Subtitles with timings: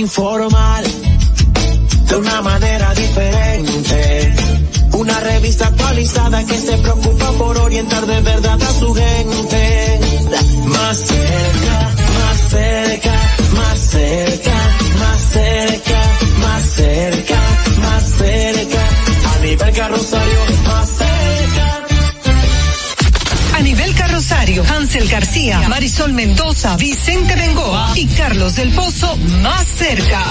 [0.00, 0.39] De
[25.80, 30.22] Marisol Mendoza, Vicente Bengoa y Carlos del Pozo más cerca.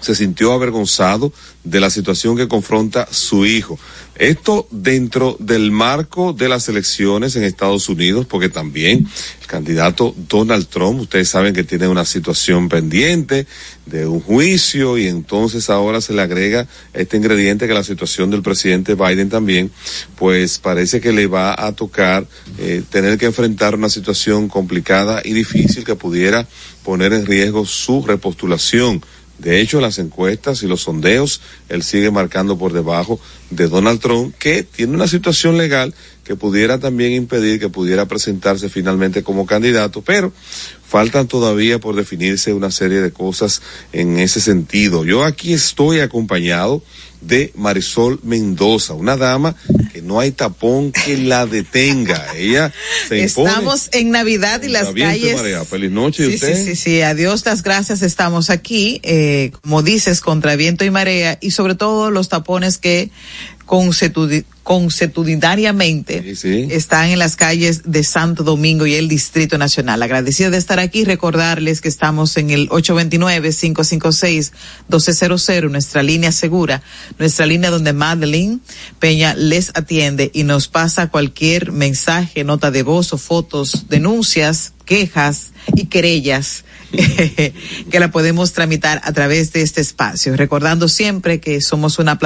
[0.00, 1.32] se sintió avergonzado
[1.64, 3.78] de la situación que confronta su hijo.
[4.18, 9.06] Esto dentro del marco de las elecciones en Estados Unidos, porque también
[9.40, 13.46] el candidato Donald Trump, ustedes saben que tiene una situación pendiente
[13.86, 18.42] de un juicio y entonces ahora se le agrega este ingrediente que la situación del
[18.42, 19.70] presidente Biden también,
[20.16, 22.26] pues parece que le va a tocar
[22.58, 26.48] eh, tener que enfrentar una situación complicada y difícil que pudiera
[26.82, 29.00] poner en riesgo su repostulación
[29.38, 34.34] de hecho, las encuestas y los sondeos, él sigue marcando por debajo de Donald Trump,
[34.36, 35.94] que tiene una situación legal
[36.24, 40.32] que pudiera también impedir que pudiera presentarse finalmente como candidato, pero
[40.86, 43.62] faltan todavía por definirse una serie de cosas
[43.92, 45.04] en ese sentido.
[45.04, 46.82] Yo aquí estoy acompañado
[47.20, 49.54] de Marisol Mendoza, una dama
[49.92, 52.34] que no hay tapón que la detenga.
[52.34, 52.72] Ella
[53.08, 53.50] se impone.
[53.50, 55.36] Estamos en Navidad y las calles.
[55.36, 55.64] María.
[55.64, 56.26] Feliz noche.
[56.26, 56.56] Sí, usted?
[56.56, 57.02] sí, sí, sí.
[57.02, 58.00] Adiós, las gracias.
[58.00, 63.10] Estamos aquí, eh, como dices, contra viento y marea y sobre todo los tapones que
[63.68, 66.34] consuetudinariamente
[66.74, 70.02] están en las calles de Santo Domingo y el Distrito Nacional.
[70.02, 76.82] Agradecido de estar aquí, recordarles que estamos en el 829-556-1200, nuestra línea segura,
[77.18, 78.60] nuestra línea donde Madeline
[78.98, 85.52] Peña les atiende y nos pasa cualquier mensaje, nota de voz o fotos, denuncias, quejas,
[85.74, 86.64] y querellas
[87.90, 90.36] que la podemos tramitar a través de este espacio.
[90.36, 92.18] Recordando siempre que somos una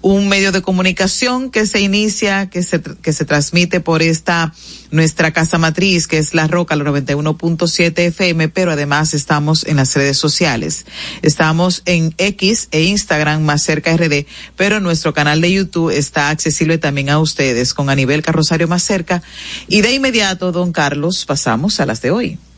[0.00, 4.54] un medio de comunicación que se inicia, que se, que se transmite por esta
[4.90, 9.94] nuestra casa matriz, que es La Roca, la 91.7 FM, pero además estamos en las
[9.94, 10.86] redes sociales.
[11.22, 16.78] Estamos en X e Instagram más cerca RD, pero nuestro canal de YouTube está accesible
[16.78, 19.22] también a ustedes con a nivel carrosario más cerca.
[19.68, 22.38] Y de inmediato, don Carlos, pasamos a las de hoy.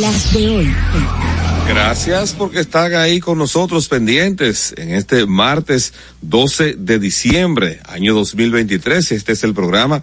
[0.00, 0.74] Las de hoy.
[1.68, 5.92] Gracias porque están ahí con nosotros pendientes en este martes
[6.22, 9.12] 12 de diciembre, año 2023.
[9.12, 10.02] Este es el programa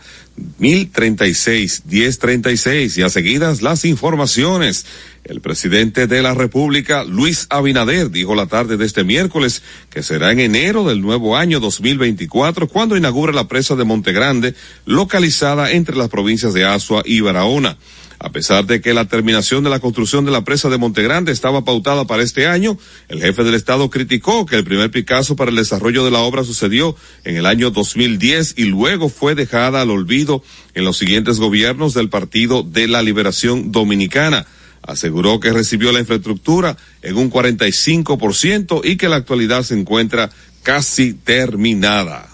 [0.59, 4.85] 1036, 1036 y a seguidas las informaciones.
[5.25, 10.31] El presidente de la República, Luis Abinader, dijo la tarde de este miércoles que será
[10.31, 14.55] en enero del nuevo año 2024 cuando inaugure la presa de Montegrande,
[14.85, 17.77] localizada entre las provincias de Asua y Barahona.
[18.23, 21.65] A pesar de que la terminación de la construcción de la presa de Montegrande estaba
[21.65, 22.77] pautada para este año,
[23.09, 26.43] el jefe del Estado criticó que el primer Picasso para el desarrollo de la obra
[26.43, 30.43] sucedió en el año 2010 y luego fue dejada al olvido
[30.75, 34.45] en los siguientes gobiernos del Partido de la Liberación Dominicana.
[34.83, 40.29] Aseguró que recibió la infraestructura en un 45% y que la actualidad se encuentra
[40.61, 42.30] casi terminada.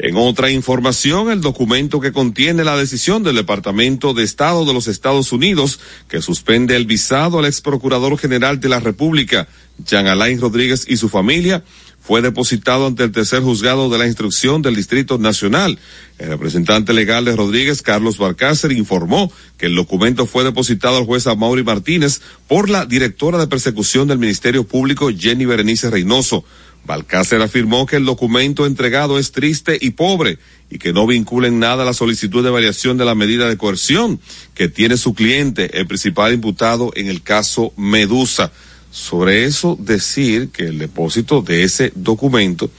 [0.00, 4.86] En otra información, el documento que contiene la decisión del Departamento de Estado de los
[4.86, 9.48] Estados Unidos que suspende el visado al ex procurador general de la República,
[9.84, 11.64] Jean Alain Rodríguez y su familia,
[12.00, 15.80] fue depositado ante el tercer juzgado de la instrucción del Distrito Nacional.
[16.18, 21.26] El representante legal de Rodríguez, Carlos Barcácer, informó que el documento fue depositado al juez
[21.26, 26.44] Amaury Martínez por la directora de persecución del Ministerio Público, Jenny Berenice Reynoso.
[26.88, 30.38] Balcácer afirmó que el documento entregado es triste y pobre
[30.70, 34.18] y que no vincula en nada la solicitud de variación de la medida de coerción
[34.54, 38.50] que tiene su cliente, el principal imputado en el caso Medusa.
[38.90, 42.70] Sobre eso decir que el depósito de ese documento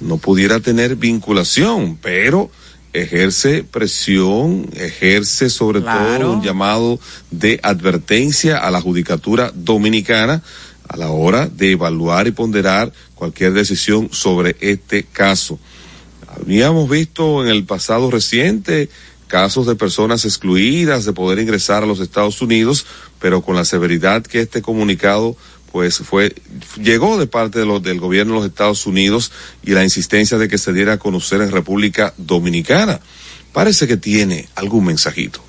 [0.00, 2.50] no pudiera tener vinculación, pero
[2.92, 7.00] ejerce presión, ejerce sobre todo un llamado
[7.30, 10.42] de advertencia a la judicatura dominicana
[10.88, 15.58] a la hora de evaluar y ponderar cualquier decisión sobre este caso.
[16.28, 18.88] Habíamos visto en el pasado reciente
[19.26, 22.86] casos de personas excluidas de poder ingresar a los Estados Unidos,
[23.18, 25.36] pero con la severidad que este comunicado
[25.72, 26.34] pues fue
[26.80, 29.32] llegó de parte de los, del gobierno de los Estados Unidos
[29.64, 33.00] y la insistencia de que se diera a conocer en República Dominicana.
[33.52, 35.42] Parece que tiene algún mensajito.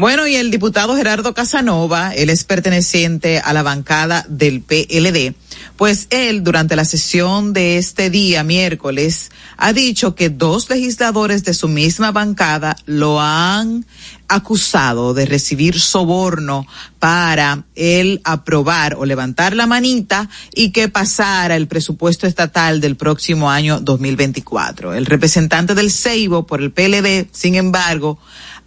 [0.00, 5.34] Bueno, y el diputado Gerardo Casanova, él es perteneciente a la bancada del PLD,
[5.76, 11.52] pues él durante la sesión de este día, miércoles, ha dicho que dos legisladores de
[11.52, 13.84] su misma bancada lo han
[14.26, 16.66] acusado de recibir soborno
[16.98, 23.50] para él aprobar o levantar la manita y que pasara el presupuesto estatal del próximo
[23.50, 24.94] año 2024.
[24.94, 28.18] El representante del Ceibo por el PLD, sin embargo,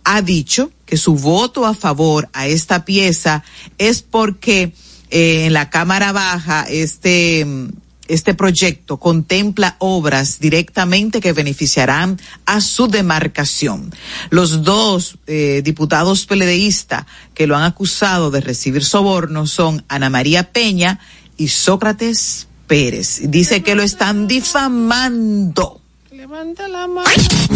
[0.04, 3.44] ha dicho que su voto a favor a esta pieza
[3.80, 4.74] es porque
[5.10, 7.48] eh, en la Cámara Baja este
[8.08, 13.92] este proyecto contempla obras directamente que beneficiarán a su demarcación.
[14.30, 20.52] Los dos eh, diputados peledeístas que lo han acusado de recibir sobornos son Ana María
[20.52, 21.00] Peña
[21.38, 23.20] y Sócrates Pérez.
[23.32, 25.82] Dice que lo están difamando
[26.28, 27.10] la mano.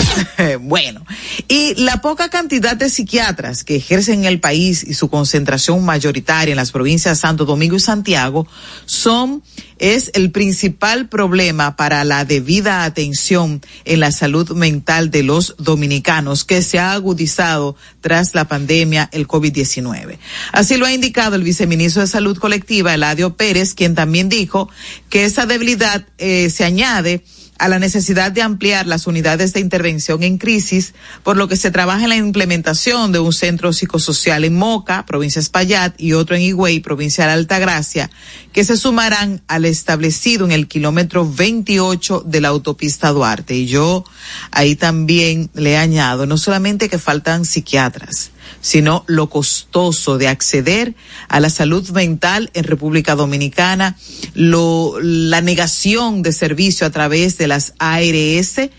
[0.62, 1.06] bueno,
[1.48, 6.52] y la poca cantidad de psiquiatras que ejercen en el país y su concentración mayoritaria
[6.52, 8.46] en las provincias Santo Domingo y Santiago
[8.86, 9.42] son
[9.80, 16.44] es el principal problema para la debida atención en la salud mental de los dominicanos
[16.44, 20.18] que se ha agudizado tras la pandemia el COVID-19.
[20.52, 24.70] Así lo ha indicado el viceministro de Salud Colectiva, Eladio Pérez, quien también dijo
[25.10, 27.24] que esa debilidad eh, se añade
[27.60, 31.72] a la necesidad de ampliar las unidades de intervención en crisis, por lo que se
[31.72, 36.42] trabaja en la implementación de un centro psicosocial en Moca, provincia Espaillat, y otro en
[36.42, 38.10] Higüey, provincia de Altagracia,
[38.54, 43.56] que se sumarán al establecido en el kilómetro 28 de la autopista Duarte.
[43.56, 44.04] Y yo
[44.52, 50.96] ahí también le añado, no solamente que faltan psiquiatras, sino lo costoso de acceder
[51.28, 53.98] a la salud mental en República Dominicana,
[54.34, 58.70] la negación de servicio a través de las ARS,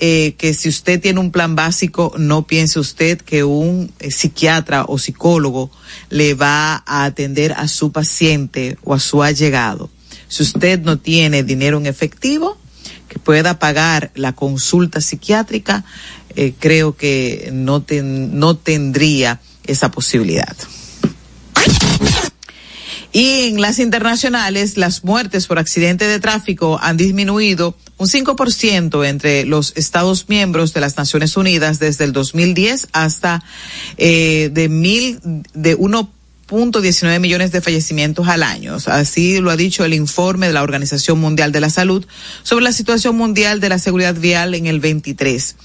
[0.00, 4.84] eh, que si usted tiene un plan básico, no piense usted que un eh, psiquiatra
[4.88, 5.70] o psicólogo
[6.10, 9.90] le va a atender a su paciente o a su allegado.
[10.28, 12.58] Si usted no tiene dinero en efectivo,
[13.08, 15.84] que pueda pagar la consulta psiquiátrica,
[16.36, 20.56] eh, creo que no, ten, no tendría esa posibilidad.
[23.14, 29.44] Y en las internacionales, las muertes por accidente de tráfico han disminuido un 5% entre
[29.44, 33.44] los Estados miembros de las Naciones Unidas desde el 2010 hasta
[33.98, 35.20] eh, de mil
[35.54, 36.10] de uno
[36.48, 38.76] 19 millones de fallecimientos al año.
[38.86, 42.06] Así lo ha dicho el informe de la Organización Mundial de la Salud
[42.42, 45.56] sobre la situación mundial de la seguridad vial en el 23.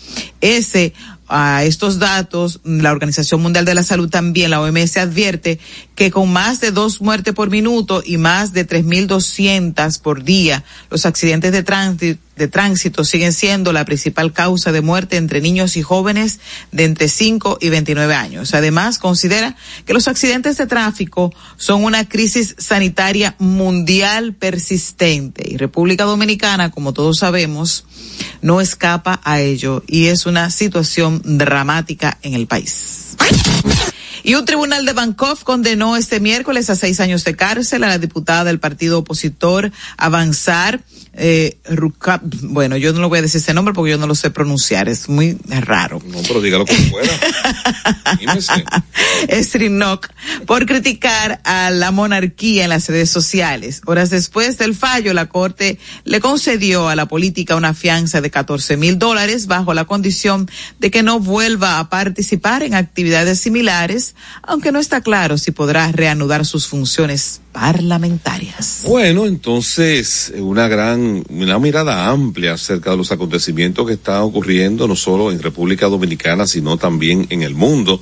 [0.42, 0.94] Ese
[1.28, 5.60] a estos datos, la Organización Mundial de la Salud también, la OMS advierte
[5.94, 11.06] que con más de dos muertes por minuto y más de 3.200 por día, los
[11.06, 15.84] accidentes de tránsito de tránsito siguen siendo la principal causa de muerte entre niños y
[15.84, 16.40] jóvenes
[16.72, 18.56] de entre 5 y 29 años.
[18.56, 19.56] Además, considera
[19.86, 26.94] que los accidentes de tráfico son una crisis sanitaria mundial persistente y República Dominicana, como
[26.94, 27.86] todos sabemos,
[28.42, 33.18] no escapa a ello y es una situación dramática en el país.
[34.30, 37.98] Y un tribunal de Bangkok condenó este miércoles a seis años de cárcel a la
[37.98, 40.82] diputada del partido opositor Avanzar,
[41.14, 44.14] eh, Rukab, bueno, yo no lo voy a decir ese nombre porque yo no lo
[44.14, 46.00] sé pronunciar, es muy raro.
[46.06, 47.12] No, pero dígalo como pueda.
[49.44, 50.10] Strinok,
[50.46, 53.82] por criticar a la monarquía en las redes sociales.
[53.88, 58.78] Horas después del fallo, la Corte le concedió a la política una fianza de 14
[58.78, 64.72] mil dólares bajo la condición de que no vuelva a participar en actividades similares, aunque
[64.72, 68.84] no está claro si podrá reanudar sus funciones parlamentarias.
[68.86, 74.96] Bueno, entonces, una gran, una mirada amplia acerca de los acontecimientos que están ocurriendo, no
[74.96, 78.02] solo en República Dominicana, sino también en el mundo.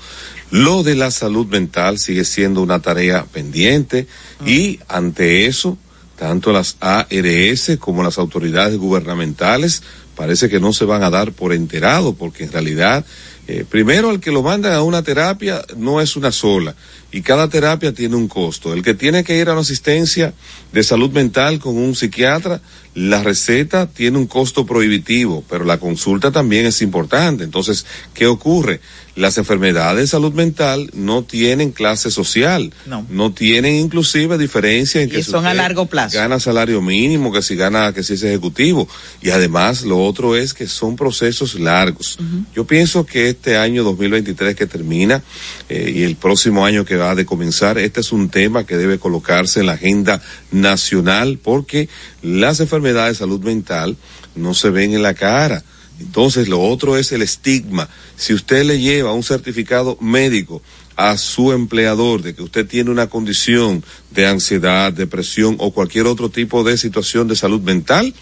[0.52, 4.08] Lo de la salud mental sigue siendo una tarea pendiente
[4.46, 5.78] y ante eso,
[6.18, 9.84] tanto las ARS como las autoridades gubernamentales
[10.16, 13.06] parece que no se van a dar por enterado, porque en realidad,
[13.48, 16.76] eh, primero el que lo manda a una terapia no es una sola
[17.14, 18.74] y cada terapia tiene un costo.
[18.74, 20.34] El que tiene que ir a una asistencia
[20.74, 22.60] de salud mental con un psiquiatra,
[22.98, 27.44] la receta tiene un costo prohibitivo, pero la consulta también es importante.
[27.44, 27.86] Entonces,
[28.16, 28.82] ¿qué ocurre?
[29.16, 35.10] Las enfermedades de salud mental no tienen clase social, no, no tienen inclusive diferencia en
[35.10, 36.18] que son a largo plazo.
[36.18, 38.88] Gana salario mínimo, que si gana, que si es ejecutivo.
[39.22, 42.18] Y además, lo otro es que son procesos largos.
[42.20, 42.46] Uh -huh.
[42.56, 45.24] Yo pienso que este año 2023 que termina
[45.70, 48.98] eh, y el próximo año que va de comenzar, este es un tema que debe
[49.00, 51.90] colocarse en la agenda nacional porque
[52.28, 53.98] las enfermedades de salud mental
[54.36, 55.64] no se ven en la cara.
[56.00, 57.90] Entonces, lo otro es el estigma.
[58.16, 60.62] Si usted le lleva un certificado médico
[60.96, 66.30] a su empleador de que usted tiene una condición de ansiedad, depresión o cualquier otro
[66.30, 68.14] tipo de situación de salud mental,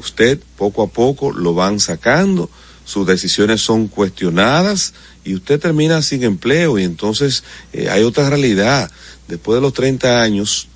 [0.00, 2.50] usted poco a poco lo van sacando,
[2.84, 8.90] sus decisiones son cuestionadas y usted termina sin empleo y entonces eh, hay otra realidad.
[9.26, 10.68] Después de los 30 años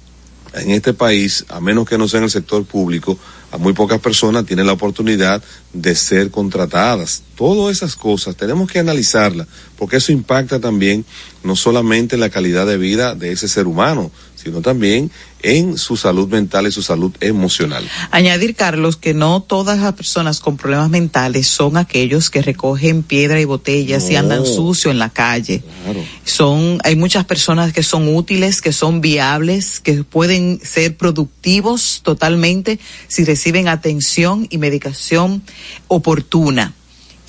[0.54, 3.18] en este país, a menos que no sea en el sector público,
[3.52, 5.42] a muy pocas personas tienen la oportunidad
[5.72, 7.22] de ser contratadas.
[7.36, 11.04] Todas esas cosas tenemos que analizarlas, porque eso impacta también
[11.42, 14.10] no solamente en la calidad de vida de ese ser humano,
[14.42, 15.10] sino también
[15.42, 17.88] en su salud mental y su salud emocional.
[18.10, 23.40] Añadir, Carlos, que no todas las personas con problemas mentales son aquellos que recogen piedra
[23.40, 24.10] y botellas no.
[24.10, 25.62] y andan sucio en la calle.
[25.84, 26.04] Claro.
[26.24, 32.78] Son, hay muchas personas que son útiles, que son viables, que pueden ser productivos totalmente
[33.08, 35.42] si reciben atención y medicación
[35.88, 36.74] oportuna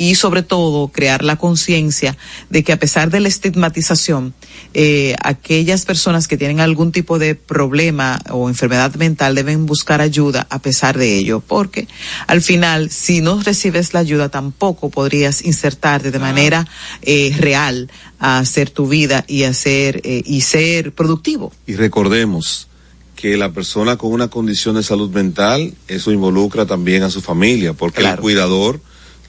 [0.01, 2.17] y sobre todo crear la conciencia
[2.49, 4.33] de que a pesar de la estigmatización,
[4.73, 10.47] eh, aquellas personas que tienen algún tipo de problema o enfermedad mental deben buscar ayuda
[10.49, 11.87] a pesar de ello, porque
[12.25, 16.67] al final, si no recibes la ayuda, tampoco podrías insertarte de manera
[17.03, 21.53] eh, real a hacer tu vida y hacer eh, y ser productivo.
[21.67, 22.69] Y recordemos
[23.15, 27.73] que la persona con una condición de salud mental, eso involucra también a su familia,
[27.73, 28.15] porque claro.
[28.15, 28.81] el cuidador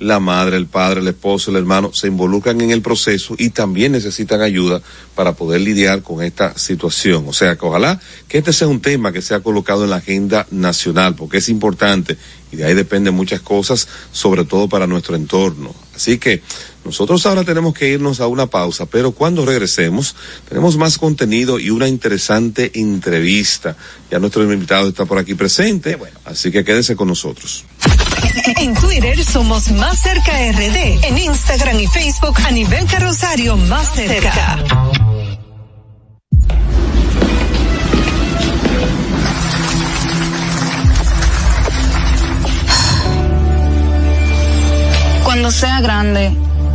[0.03, 3.93] la madre, el padre, el esposo, el hermano se involucran en el proceso y también
[3.93, 4.83] necesitan ayuda
[5.15, 7.25] para poder lidiar con esta situación.
[7.29, 10.47] O sea que ojalá que este sea un tema que sea colocado en la agenda
[10.51, 12.17] nacional, porque es importante
[12.51, 15.75] y de ahí dependen muchas cosas, sobre todo para nuestro entorno.
[15.95, 16.43] Así que
[16.85, 20.17] Nosotros ahora tenemos que irnos a una pausa, pero cuando regresemos
[20.49, 23.77] tenemos más contenido y una interesante entrevista.
[24.11, 27.65] Ya nuestro invitado está por aquí presente, así que quédese con nosotros.
[28.57, 34.59] En Twitter somos Más Cerca RD, en Instagram y Facebook a nivel carrosario Más Cerca.
[45.25, 46.37] Cuando sea grande,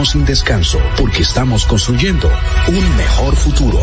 [0.00, 2.30] sin descanso porque estamos construyendo
[2.66, 3.78] un mejor futuro.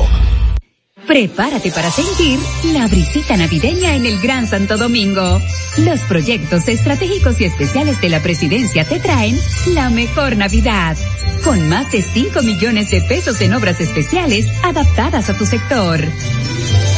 [1.08, 2.40] Prepárate para sentir
[2.74, 5.40] la brisita navideña en el Gran Santo Domingo.
[5.78, 9.40] Los proyectos estratégicos y especiales de la presidencia te traen
[9.74, 10.98] la mejor Navidad.
[11.44, 16.00] Con más de 5 millones de pesos en obras especiales adaptadas a tu sector.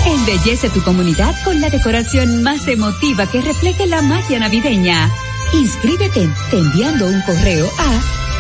[0.06, 5.10] Embellece tu comunidad con la decoración más emotiva que refleje la magia navideña.
[5.54, 8.21] Inscríbete enviando un correo a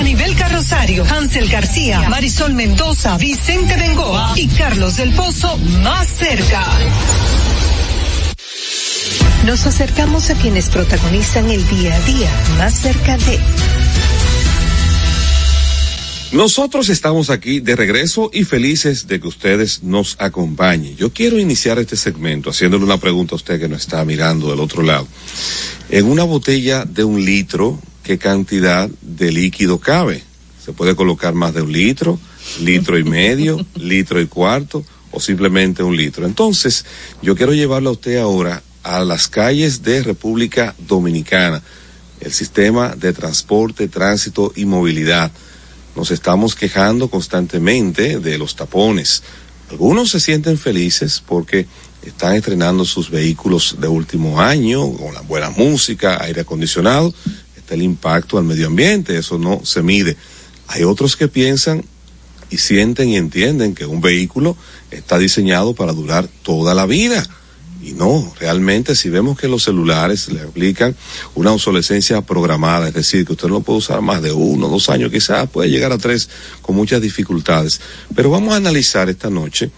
[0.00, 6.64] A nivel carrosario, Hansel García, Marisol Mendoza, Vicente Bengoa y Carlos del Pozo más cerca.
[9.44, 13.38] Nos acercamos a quienes protagonizan el día a día más cerca de
[16.32, 20.96] Nosotros estamos aquí de regreso y felices de que ustedes nos acompañen.
[20.96, 24.60] Yo quiero iniciar este segmento haciéndole una pregunta a usted que nos está mirando del
[24.60, 25.06] otro lado.
[25.90, 27.78] En una botella de un litro,
[28.10, 30.24] ¿qué cantidad de líquido cabe?
[30.64, 32.18] ¿Se puede colocar más de un litro,
[32.60, 36.26] litro y medio, litro y cuarto o simplemente un litro?
[36.26, 36.84] Entonces,
[37.22, 41.62] yo quiero llevarlo a usted ahora a las calles de República Dominicana,
[42.18, 45.30] el sistema de transporte, tránsito y movilidad
[45.94, 49.22] nos estamos quejando constantemente de los tapones.
[49.70, 51.68] Algunos se sienten felices porque
[52.04, 57.14] están estrenando sus vehículos de último año, con la buena música, aire acondicionado,
[57.74, 60.16] el impacto al medio ambiente, eso no se mide.
[60.68, 61.84] Hay otros que piensan
[62.50, 64.56] y sienten y entienden que un vehículo
[64.90, 67.26] está diseñado para durar toda la vida
[67.82, 70.94] y no, realmente si vemos que los celulares le aplican
[71.34, 75.10] una obsolescencia programada, es decir, que usted no puede usar más de uno, dos años,
[75.10, 76.28] quizás puede llegar a tres
[76.60, 77.80] con muchas dificultades.
[78.14, 79.70] Pero vamos a analizar esta noche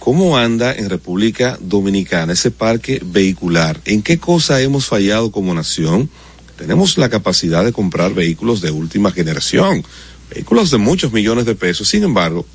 [0.00, 6.10] cómo anda en República Dominicana ese parque vehicular, en qué cosa hemos fallado como nación.
[6.56, 9.84] Tenemos la capacidad de comprar vehículos de última generación,
[10.30, 12.46] vehículos de muchos millones de pesos, sin embargo,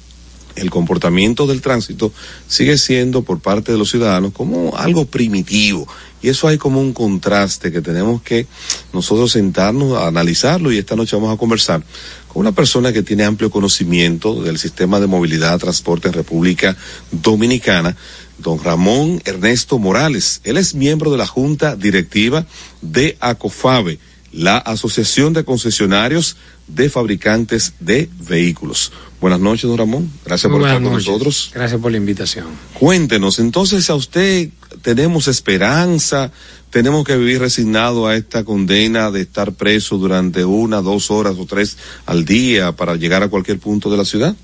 [0.56, 2.12] el comportamiento del tránsito
[2.48, 5.88] sigue siendo por parte de los ciudadanos como algo primitivo.
[6.22, 8.48] Y eso hay como un contraste que tenemos que
[8.94, 11.84] nosotros sentarnos a analizarlo y esta noche vamos a conversar
[12.28, 16.78] con una persona que tiene amplio conocimiento del sistema de movilidad, transporte en República
[17.12, 17.96] Dominicana,
[18.41, 20.41] don Ramón Ernesto Morales.
[20.43, 22.45] Él es miembro de la Junta Directiva
[22.82, 23.99] de ACOFABE,
[24.32, 28.91] la Asociación de Concesionarios de Fabricantes de Vehículos.
[29.19, 30.12] Buenas noches, don Ramón.
[30.25, 31.51] Gracias por estar con nosotros.
[31.54, 32.47] Gracias por la invitación.
[32.73, 34.49] Cuéntenos, entonces a usted
[34.82, 36.32] tenemos esperanza,
[36.69, 41.45] tenemos que vivir resignado a esta condena de estar preso durante una, dos horas o
[41.45, 44.36] tres al día para llegar a cualquier punto de la ciudad.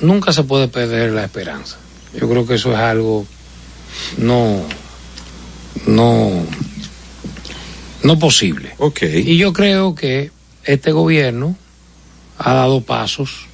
[0.00, 1.78] Nunca se puede perder la esperanza.
[2.18, 3.26] Yo creo que eso es algo
[4.18, 4.62] no,
[5.86, 6.30] no,
[8.02, 8.74] no posible.
[8.78, 9.02] Ok.
[9.02, 10.30] Y yo creo que
[10.64, 11.56] este gobierno
[12.38, 13.46] ha dado pasos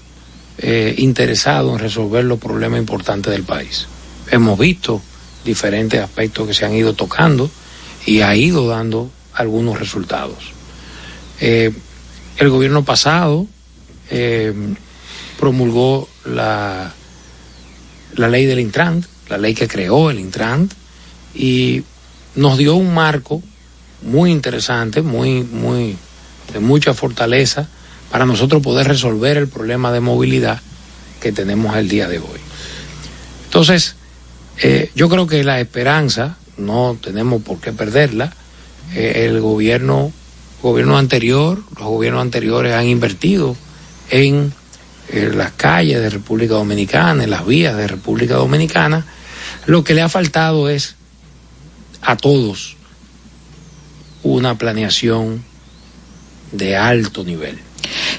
[0.58, 3.86] eh, interesado en resolver los problemas importantes del país.
[4.30, 5.00] Hemos visto
[5.44, 7.50] diferentes aspectos que se han ido tocando
[8.06, 10.52] y ha ido dando algunos resultados.
[11.40, 11.72] Eh,
[12.36, 13.46] el gobierno pasado
[14.10, 14.52] eh,
[15.38, 16.92] promulgó la,
[18.14, 20.72] la ley del Intrant, la ley que creó el Intrant,
[21.34, 21.82] y
[22.34, 23.42] nos dio un marco
[24.02, 25.96] muy interesante, muy, muy,
[26.52, 27.68] de mucha fortaleza
[28.10, 30.60] para nosotros poder resolver el problema de movilidad
[31.20, 32.40] que tenemos el día de hoy.
[33.44, 33.96] Entonces,
[34.62, 38.32] eh, yo creo que la esperanza, no tenemos por qué perderla,
[38.94, 40.12] eh, el gobierno,
[40.62, 43.56] gobierno anterior, los gobiernos anteriores han invertido
[44.10, 44.52] en,
[45.12, 49.06] en las calles de República Dominicana, en las vías de República Dominicana,
[49.66, 50.96] lo que le ha faltado es
[52.00, 52.76] a todos
[54.22, 55.44] una planeación
[56.52, 57.58] de alto nivel.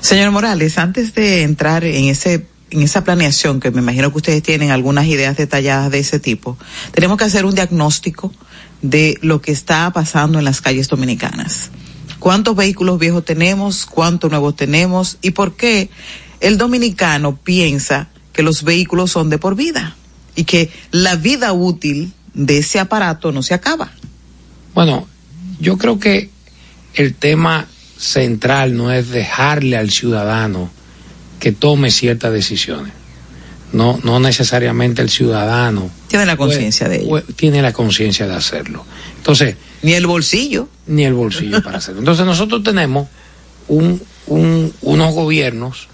[0.01, 4.41] Señor Morales, antes de entrar en ese en esa planeación, que me imagino que ustedes
[4.41, 6.57] tienen algunas ideas detalladas de ese tipo,
[6.91, 8.33] tenemos que hacer un diagnóstico
[8.81, 11.69] de lo que está pasando en las calles dominicanas.
[12.17, 13.85] ¿Cuántos vehículos viejos tenemos?
[13.85, 15.17] ¿Cuántos nuevos tenemos?
[15.21, 15.91] ¿Y por qué
[16.43, 19.95] el dominicano piensa que los vehículos son de por vida?
[20.35, 23.91] Y que la vida útil de ese aparato no se acaba.
[24.73, 25.07] Bueno,
[25.59, 26.29] yo creo que
[26.95, 30.69] el tema central no es dejarle al ciudadano
[31.39, 32.91] que tome ciertas decisiones.
[33.71, 35.89] No, no necesariamente el ciudadano.
[36.09, 37.23] Tiene la conciencia de ello.
[37.35, 38.85] Tiene la conciencia de hacerlo.
[39.17, 39.55] Entonces.
[39.81, 40.67] Ni el bolsillo.
[40.87, 41.99] Ni el bolsillo para hacerlo.
[41.99, 43.07] Entonces nosotros tenemos
[43.69, 45.87] un, un, unos gobiernos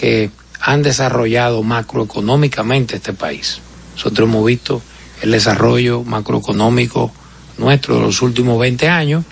[0.00, 0.30] que
[0.62, 3.60] han desarrollado macroeconómicamente este país.
[3.96, 4.80] Nosotros hemos visto
[5.20, 7.12] el desarrollo macroeconómico
[7.58, 9.26] nuestro de los últimos 20 años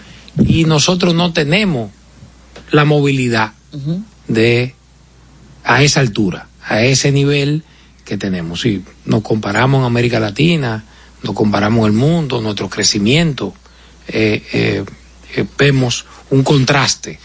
[0.45, 1.91] y nosotros no tenemos
[2.71, 3.55] la movilidad
[4.27, 4.75] de
[5.65, 7.63] a esa altura, a ese nivel
[8.05, 8.61] que tenemos.
[8.61, 10.85] Si nos comparamos en América Latina,
[11.23, 13.55] nos comparamos en el mundo, nuestro crecimiento,
[14.07, 14.85] eh, eh,
[15.35, 17.19] eh, vemos un contraste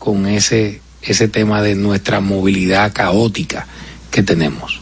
[0.00, 3.66] con ese, ese tema de nuestra movilidad caótica
[4.10, 4.80] que tenemos.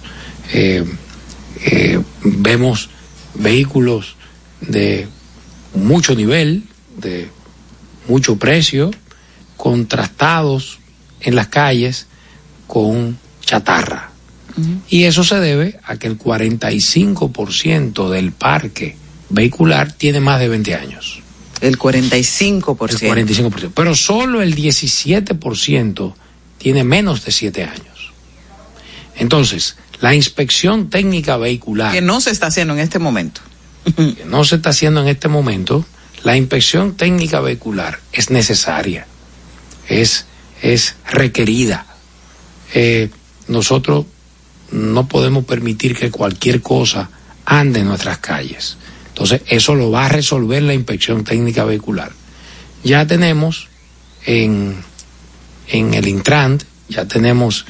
[2.23, 2.91] vemos
[3.35, 4.17] vehículos
[4.61, 5.07] de
[5.75, 6.65] mucho nivel,
[6.97, 7.29] de
[8.09, 8.91] mucho precio,
[9.57, 10.79] contrastados
[11.21, 12.07] en las calles
[12.67, 14.11] con chatarra.
[14.89, 18.97] Y eso se debe a que el 45% del parque
[19.29, 21.21] vehicular tiene más de 20 años.
[21.61, 23.03] El 45%.
[23.03, 23.71] El 45%.
[23.75, 26.15] Pero solo el 17%
[26.59, 28.13] tiene menos de siete años.
[29.17, 31.93] Entonces, la inspección técnica vehicular.
[31.93, 33.41] Que no se está haciendo en este momento.
[33.97, 35.85] que no se está haciendo en este momento,
[36.25, 39.07] la inspección técnica vehicular es necesaria,
[39.89, 40.27] es,
[40.61, 41.87] es requerida.
[42.75, 43.11] Eh,
[43.49, 44.07] nosotros
[44.73, 47.11] no podemos permitir que cualquier cosa
[47.45, 48.77] ande en nuestras calles.
[49.17, 52.13] Entonces, eso lo va a resolver la inspección técnica vehicular.
[52.85, 53.69] Ya tenemos
[54.27, 54.77] en,
[55.69, 57.65] en el Intrant, ya tenemos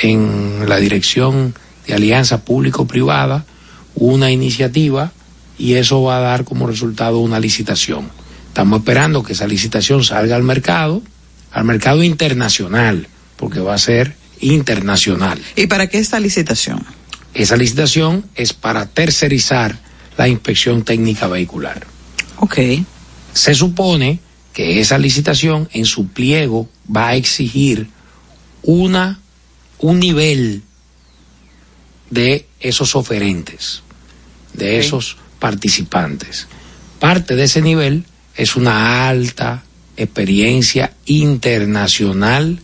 [0.00, 1.54] en la Dirección
[1.86, 3.46] de Alianza Público-Privada
[3.94, 5.12] una iniciativa
[5.56, 8.10] y eso va a dar como resultado una licitación.
[8.48, 11.00] Estamos esperando que esa licitación salga al mercado,
[11.52, 13.06] al mercado internacional,
[13.36, 15.40] porque va a ser internacional.
[15.54, 16.84] ¿Y para qué esta licitación?
[17.34, 19.86] Esa licitación es para tercerizar
[20.18, 21.86] la inspección técnica vehicular.
[22.36, 22.58] Ok.
[23.32, 24.18] Se supone
[24.52, 27.88] que esa licitación en su pliego va a exigir
[28.62, 29.20] una,
[29.78, 30.62] un nivel
[32.10, 33.82] de esos oferentes,
[34.54, 36.48] de esos participantes.
[36.98, 38.04] Parte de ese nivel
[38.34, 39.62] es una alta
[39.96, 42.60] experiencia internacional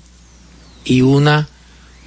[0.84, 1.48] y una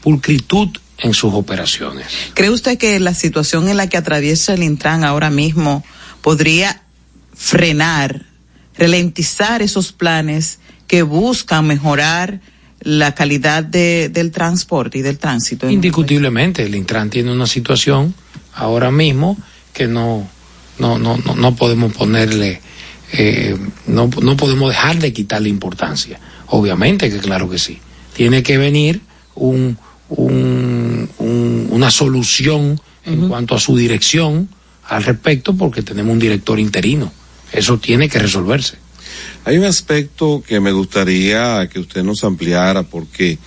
[0.02, 2.08] pulcritud en sus operaciones.
[2.34, 5.84] ¿Cree usted que la situación en la que atraviesa el Intran ahora mismo
[6.22, 6.82] podría
[7.36, 8.26] frenar,
[8.78, 12.42] ralentizar esos planes que buscan mejorar
[12.82, 15.68] la calidad de- del transporte y del tránsito?
[15.68, 18.14] en- Indiscutiblemente, el Intran tiene una situación
[18.54, 19.38] ahora mismo
[19.74, 20.28] que no,
[20.80, 22.62] no, no, no, no podemos ponerle,
[23.14, 23.56] eh,
[23.86, 26.20] no, no podemos dejar de quitarle importancia.
[26.48, 27.80] Obviamente que claro que sí.
[28.16, 29.02] Tiene que venir
[29.36, 29.78] un,
[30.10, 34.50] un- un- una solución en cuanto a su dirección
[34.88, 37.12] al respecto porque tenemos un director interino.
[37.52, 38.78] Eso tiene que resolverse.
[39.46, 43.38] Hay un aspecto que me gustaría que usted nos ampliara porque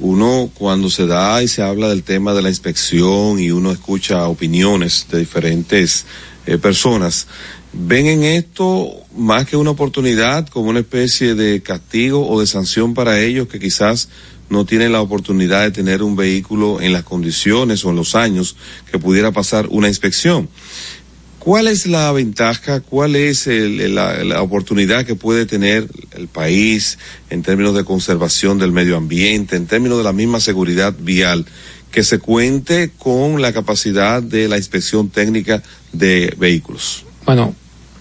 [0.00, 4.28] uno cuando se da y se habla del tema de la inspección y uno escucha
[4.28, 6.04] opiniones de diferentes
[6.46, 7.26] eh, personas,
[7.72, 12.94] ven en esto más que una oportunidad como una especie de castigo o de sanción
[12.94, 14.08] para ellos que quizás
[14.50, 18.56] no tienen la oportunidad de tener un vehículo en las condiciones o en los años
[18.90, 20.48] que pudiera pasar una inspección.
[21.38, 26.98] ¿Cuál es la ventaja, cuál es el- la, la oportunidad que puede tener el país
[27.30, 31.46] en términos de conservación del medio ambiente, en términos de la misma seguridad vial,
[31.90, 37.04] que se cuente con la capacidad de la inspección técnica de vehículos?
[37.24, 37.54] Bueno,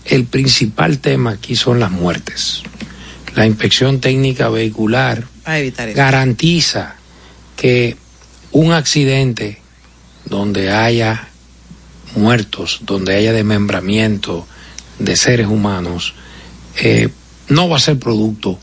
[0.06, 2.64] el principal tema aquí son las muertes.
[3.36, 5.96] La inspección técnica vehicular Para evitar eso.
[5.96, 6.96] garantiza
[7.56, 7.96] que
[8.52, 9.62] un accidente
[10.26, 11.30] donde haya
[12.18, 14.46] muertos, donde haya desmembramiento
[15.00, 16.16] de seres humanos,
[16.76, 17.08] eh,
[17.48, 18.60] no va a ser producto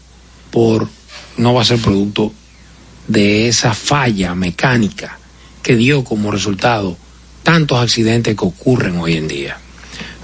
[0.51, 0.91] por,
[1.39, 2.35] no va a ser producto
[3.09, 5.19] de esa falla mecánica
[5.63, 6.99] que dio como resultado
[7.43, 9.57] tantos accidentes que ocurren hoy en día.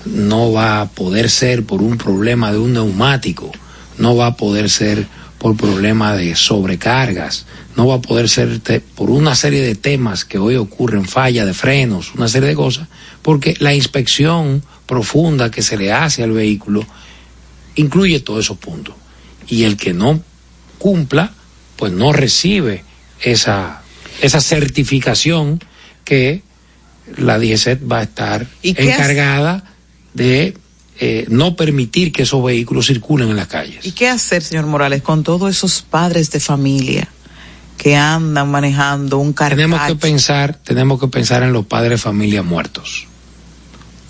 [0.04, 3.50] No va a poder ser por un problema de un neumático,
[3.96, 5.06] no va a poder ser
[5.40, 8.60] por problema de sobrecargas, no va a poder ser
[8.94, 12.88] por una serie de temas que hoy ocurren, falla de frenos, una serie de cosas,
[13.22, 16.86] porque la inspección profunda que se le hace al vehículo
[17.74, 18.94] incluye todos esos puntos.
[19.48, 20.22] Y el que no
[20.76, 21.32] cumpla,
[21.76, 22.84] pues no recibe
[23.22, 23.80] esa,
[24.20, 25.58] esa certificación
[26.04, 26.42] que
[27.16, 29.64] la DGCET va a estar ¿Y qué encargada
[30.12, 30.54] de
[30.98, 33.86] eh, no permitir que esos vehículos circulen en las calles.
[33.86, 37.08] ¿Y qué hacer, señor Morales, con todos esos padres de familia
[37.78, 42.42] que andan manejando un Tenemos que pensar, tenemos que pensar en los padres de familia
[42.42, 43.06] muertos,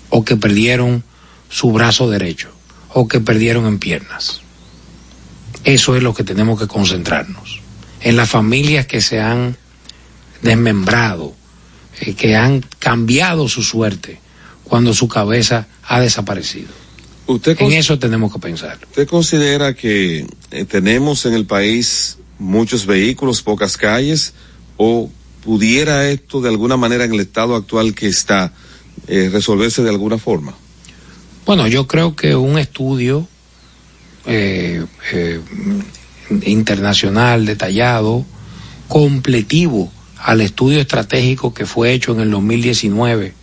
[0.09, 1.05] o que perdieron
[1.49, 2.49] su brazo derecho,
[2.89, 4.41] o que perdieron en piernas.
[5.63, 7.61] Eso es lo que tenemos que concentrarnos.
[8.01, 9.55] En las familias que se han
[10.41, 11.33] desmembrado,
[12.01, 14.19] eh, que han cambiado su suerte
[14.71, 16.69] cuando su cabeza ha desaparecido.
[17.27, 18.79] ¿Usted En eso tenemos que pensar.
[18.81, 24.31] ¿Usted considera que eh, tenemos en el país muchos vehículos, pocas calles,
[24.77, 25.09] o
[25.43, 28.53] pudiera esto de alguna manera en el estado actual que está
[29.09, 30.53] eh, resolverse de alguna forma?
[31.45, 33.27] Bueno, yo creo que un estudio
[34.25, 34.85] eh,
[36.45, 38.25] internacional detallado,
[38.87, 43.40] completivo al estudio estratégico que fue hecho en el 2019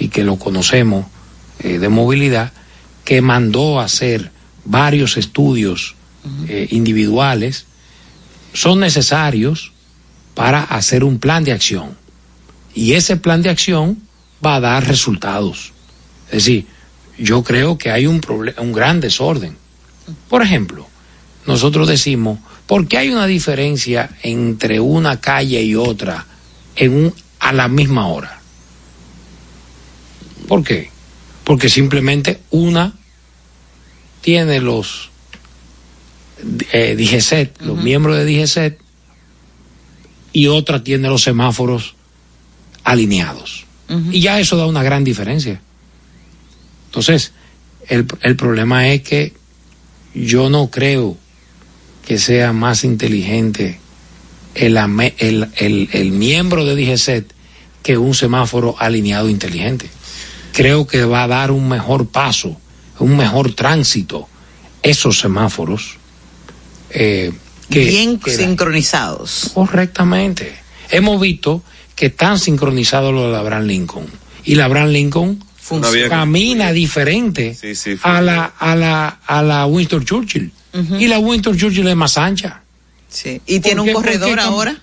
[0.00, 1.06] y que lo conocemos
[1.60, 2.52] eh, de movilidad,
[3.04, 4.32] que mandó a hacer
[4.64, 5.94] varios estudios
[6.48, 7.66] eh, individuales,
[8.54, 9.72] son necesarios
[10.34, 11.96] para hacer un plan de acción.
[12.74, 14.02] Y ese plan de acción
[14.44, 15.72] va a dar resultados.
[16.28, 16.66] Es decir,
[17.18, 18.20] yo creo que hay un,
[18.58, 19.56] un gran desorden.
[20.28, 20.88] Por ejemplo,
[21.46, 26.26] nosotros decimos, ¿por qué hay una diferencia entre una calle y otra
[26.76, 28.39] en un, a la misma hora?
[30.50, 30.90] ¿Por qué?
[31.44, 32.94] Porque simplemente una
[34.20, 35.10] tiene los
[36.72, 38.80] eh, DGCET, los miembros de DGCET,
[40.32, 41.94] y otra tiene los semáforos
[42.82, 43.64] alineados.
[44.10, 45.60] Y ya eso da una gran diferencia.
[46.86, 47.32] Entonces,
[47.86, 49.32] el, el problema es que
[50.14, 51.16] yo no creo
[52.04, 53.78] que sea más inteligente
[54.56, 54.76] el,
[55.18, 57.32] el, el miembro de DGCET
[57.84, 59.88] que un semáforo alineado inteligente.
[60.52, 62.56] Creo que va a dar un mejor paso,
[62.98, 64.28] un mejor tránsito
[64.82, 65.96] esos semáforos.
[66.90, 67.32] eh,
[67.70, 69.52] que, Bien que sincronizados.
[69.54, 70.52] Correctamente.
[70.90, 71.62] Hemos visto
[71.94, 74.06] que están sincronizados los de la Abraham Lincoln.
[74.44, 75.44] Y la Abraham Lincoln
[76.08, 80.50] camina diferente Sí, sí, fue- a la, a la, a la Winston Churchill.
[80.98, 82.60] Y la Winston Churchill es más ancha.
[83.08, 83.40] Sí.
[83.46, 84.76] Y tiene un qué- corredor ahora.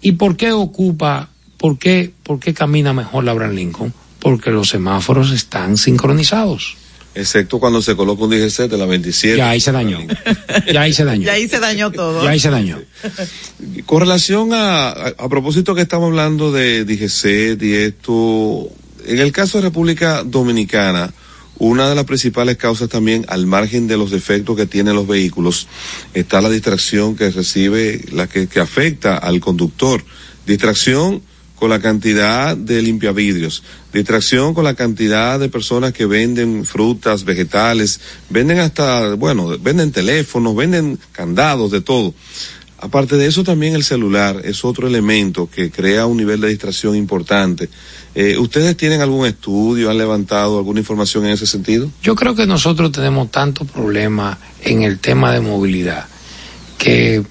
[0.00, 3.94] ¿Y por qué ocupa, por qué, por qué camina mejor la Abraham Lincoln?
[4.24, 6.78] Porque los semáforos están sincronizados.
[7.14, 9.36] Excepto cuando se coloca un DGC de la 27.
[9.36, 9.98] Ya ahí se dañó.
[10.72, 11.24] Ya ahí se dañó.
[11.26, 12.24] Y ahí se dañó todo.
[12.24, 12.80] Ya ahí se dañó.
[13.84, 18.70] Con relación a, a, a propósito que estamos hablando de DGC y esto,
[19.06, 21.12] en el caso de República Dominicana,
[21.58, 25.68] una de las principales causas también, al margen de los defectos que tienen los vehículos,
[26.14, 30.02] está la distracción que recibe, la que, que afecta al conductor.
[30.46, 31.22] Distracción
[31.64, 38.00] con la cantidad de limpiavidrios, distracción con la cantidad de personas que venden frutas, vegetales,
[38.28, 42.12] venden hasta, bueno, venden teléfonos, venden candados, de todo.
[42.76, 46.96] Aparte de eso, también el celular es otro elemento que crea un nivel de distracción
[46.96, 47.70] importante.
[48.14, 51.90] Eh, ¿Ustedes tienen algún estudio, han levantado alguna información en ese sentido?
[52.02, 56.08] Yo creo que nosotros tenemos tanto problema en el tema de movilidad
[56.76, 57.24] que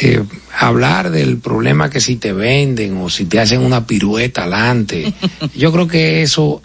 [0.00, 0.22] eh,
[0.56, 5.12] hablar del problema que si te venden o si te hacen una pirueta adelante,
[5.56, 6.62] yo creo que eso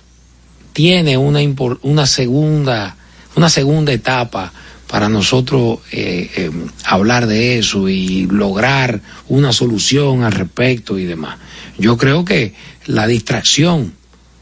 [0.73, 1.39] tiene una,
[1.81, 2.97] una segunda
[3.35, 4.51] una segunda etapa
[4.87, 6.51] para nosotros eh, eh,
[6.85, 11.39] hablar de eso y lograr una solución al respecto y demás.
[11.79, 12.53] Yo creo que
[12.85, 13.93] la distracción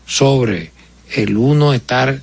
[0.05, 0.71] sobre
[1.13, 2.21] el uno estar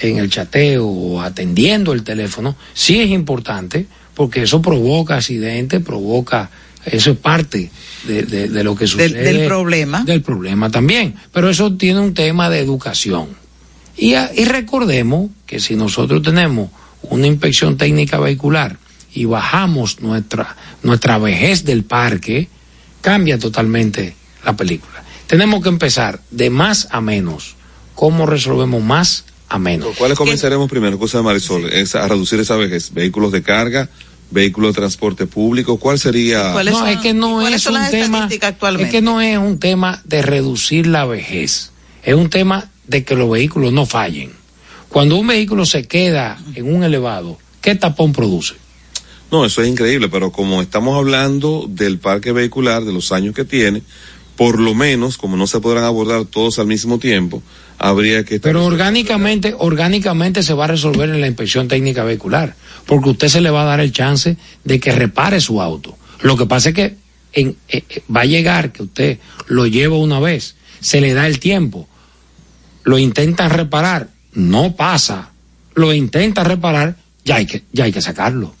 [0.00, 6.50] en el chateo o atendiendo el teléfono sí es importante porque eso provoca accidentes, provoca,
[6.84, 7.70] eso es parte
[8.06, 9.22] de, de- de lo que sucede.
[9.22, 10.04] del problema.
[10.04, 11.14] Del problema también.
[11.32, 13.28] Pero eso tiene un tema de educación.
[13.96, 16.70] Y, a- y recordemos que si nosotros tenemos
[17.02, 18.78] una inspección técnica vehicular
[19.12, 22.48] y bajamos nuestra, nuestra vejez del parque,
[23.00, 25.02] cambia totalmente la película.
[25.26, 27.54] Tenemos que empezar de más a menos.
[27.94, 29.88] ¿Cómo resolvemos más a menos?
[29.88, 30.98] ¿Por cuáles comenzaremos primero?
[30.98, 32.92] Cosa de Marisol, es a reducir esa vejez.
[32.92, 33.88] Vehículos de carga,
[34.30, 36.52] vehículos de transporte público, ¿cuál sería?
[36.52, 38.28] ¿Cuáles No, es que no es un tema.
[38.30, 41.70] Es que no es un tema de reducir la vejez.
[42.02, 44.32] Es un tema de que los vehículos no fallen.
[44.88, 48.54] Cuando un vehículo se queda en un elevado, ¿qué tapón produce?
[49.30, 53.44] No, eso es increíble, pero como estamos hablando del parque vehicular, de los años que
[53.44, 53.82] tiene,
[54.36, 57.42] por lo menos, como no se podrán abordar todos al mismo tiempo,
[57.78, 58.40] habría que...
[58.40, 62.54] Pero orgánicamente, orgánicamente se va a resolver en la inspección técnica vehicular,
[62.86, 65.96] porque usted se le va a dar el chance de que repare su auto.
[66.20, 66.96] Lo que pasa es que
[67.32, 71.26] en- eh, eh, va a llegar que usted lo lleva una vez, se le da
[71.26, 71.88] el tiempo,
[72.84, 75.30] lo intentan reparar, no pasa,
[75.74, 78.54] lo intenta reparar, ya hay que, ya hay que sacarlo.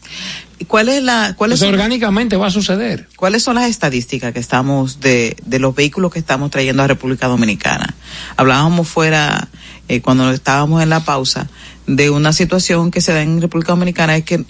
[0.58, 3.08] ¿Y ¿Cuál es la, cuáles Eso son, orgánicamente va a suceder.
[3.16, 7.26] ¿Cuáles son las estadísticas que estamos de, de los vehículos que estamos trayendo a República
[7.26, 7.94] Dominicana?
[8.36, 9.48] Hablábamos fuera,
[9.88, 11.48] eh, cuando estábamos en la pausa,
[11.86, 14.44] de una situación que se da en República Dominicana, es que eh,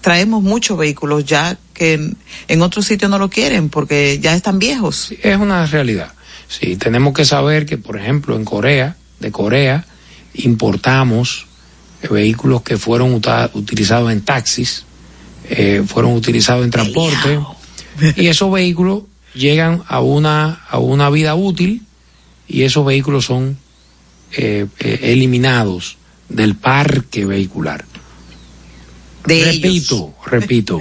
[0.00, 2.16] traemos muchos vehículos ya que en,
[2.48, 5.12] en otros sitios no lo quieren porque ya están viejos.
[5.22, 6.12] es una realidad.
[6.48, 9.84] Sí, tenemos que saber que, por ejemplo, en Corea, de Corea,
[10.34, 11.46] importamos
[12.02, 13.12] eh, vehículos que fueron
[13.54, 14.84] utilizados en taxis,
[15.48, 17.40] eh, fueron utilizados en transporte,
[18.16, 19.02] y esos vehículos
[19.34, 21.82] llegan a una, a una vida útil
[22.48, 23.58] y esos vehículos son
[24.32, 25.96] eh, eh, eliminados
[26.28, 27.84] del parque vehicular.
[29.26, 30.80] De repito, repito,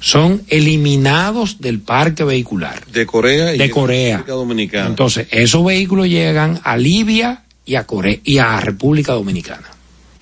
[0.00, 2.86] son eliminados del parque vehicular.
[2.86, 4.18] De Corea y De Corea.
[4.18, 4.86] República Dominicana.
[4.86, 9.68] Entonces, esos vehículos llegan a Libia y a Corea y a República Dominicana.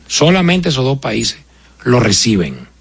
[0.08, 1.38] Solamente esos dos países
[1.84, 2.73] lo reciben.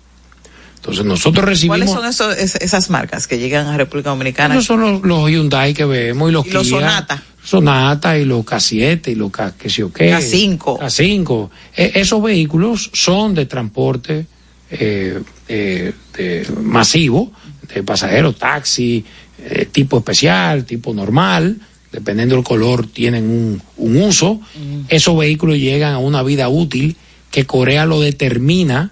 [0.83, 1.77] Entonces, nosotros recibimos.
[1.95, 4.53] ¿Cuáles son esos- esas marcas que llegan a República Dominicana?
[4.55, 7.23] Esos son los, los Hyundai que vemos y los Y los Kia, Sonata.
[7.41, 10.11] Sonata y los K7 y los K, que sé yo qué.
[10.13, 10.79] K5.
[10.79, 11.49] K5.
[11.77, 14.25] E- esos vehículos son de transporte
[14.71, 17.31] eh, eh, de- masivo,
[17.73, 19.05] de pasajeros, taxi,
[19.39, 21.57] eh, tipo especial, tipo normal,
[21.93, 24.41] dependiendo del color, tienen un, un uso.
[24.89, 26.97] Esos vehículos llegan a una vida útil
[27.31, 28.91] que Corea lo determina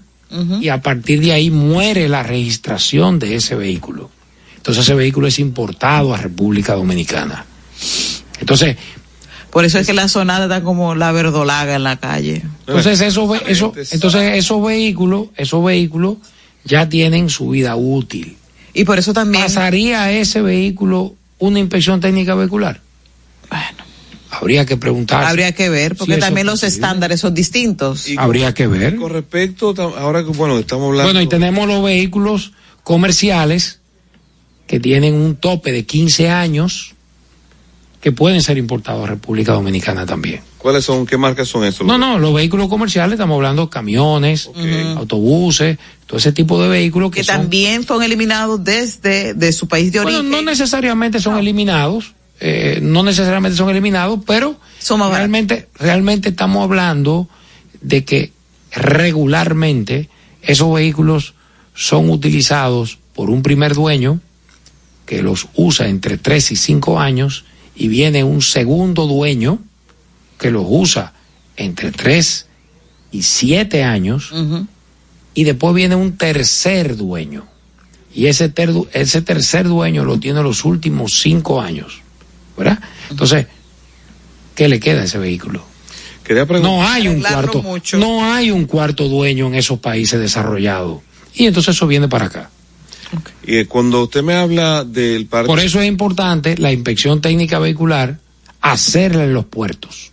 [0.62, 4.10] y a partir de ahí muere la registración de ese vehículo.
[4.58, 7.46] Entonces ese vehículo es importado a República Dominicana.
[8.40, 8.78] Entonces,
[9.50, 12.42] Por eso es que la zonada está como la verdolaga en la calle.
[12.68, 16.18] entonces esos, eso- entonces esos vehículos, esos vehículos
[16.64, 18.38] ya tienen su vida útil.
[18.74, 22.80] Y por eso también pasaría ese vehículo una inspección técnica vehicular.
[24.42, 25.24] Habría que preguntar.
[25.24, 26.76] habría que ver, porque si también es los posible.
[26.76, 28.06] estándares son distintos.
[28.18, 28.96] Habría que ver.
[28.96, 31.06] Con respecto, ahora que, bueno, estamos hablando.
[31.14, 32.52] Bueno, y tenemos los vehículos
[32.84, 33.80] comerciales
[34.68, 36.96] que tienen un tope de 15 años
[38.02, 40.42] que pueden ser importados a República Dominicana también.
[40.58, 41.86] ¿Cuáles son, qué marcas son esos?
[41.86, 44.50] No, no, los vehículos comerciales, estamos hablando camiones,
[44.96, 45.78] autobuses,
[46.08, 49.92] todo ese tipo de vehículos que, que son también son eliminados desde de su país
[49.92, 50.32] de Bueno, origen.
[50.32, 54.60] no necesariamente son eliminados, eh, no necesariamente son eliminados, pero
[55.16, 57.30] realmente, realmente estamos hablando
[57.82, 58.32] de que
[58.72, 60.10] regularmente
[60.42, 61.34] esos vehículos
[61.76, 64.20] son utilizados por un primer dueño
[65.06, 69.60] que los usa entre 3 y 5 años y viene un segundo dueño
[70.40, 71.14] que los usa
[71.58, 72.48] entre 3
[73.12, 74.32] y 7 años
[75.34, 77.46] y después viene un tercer dueño.
[78.14, 82.01] Y ese, ter- ese tercer dueño lo tiene los últimos cinco años,
[82.58, 82.80] ¿verdad?
[83.10, 83.48] Entonces,
[84.56, 85.64] ¿qué le queda a ese vehículo?
[86.24, 87.98] Quería No hay un cuarto, mucho.
[87.98, 91.02] no hay un cuarto dueño en esos países desarrollados
[91.34, 92.50] y entonces eso viene para acá.
[93.46, 95.48] Y eh, cuando usted me habla del parque.
[95.48, 98.20] Por eso es importante la inspección técnica vehicular
[98.62, 100.12] hacerla en los puertos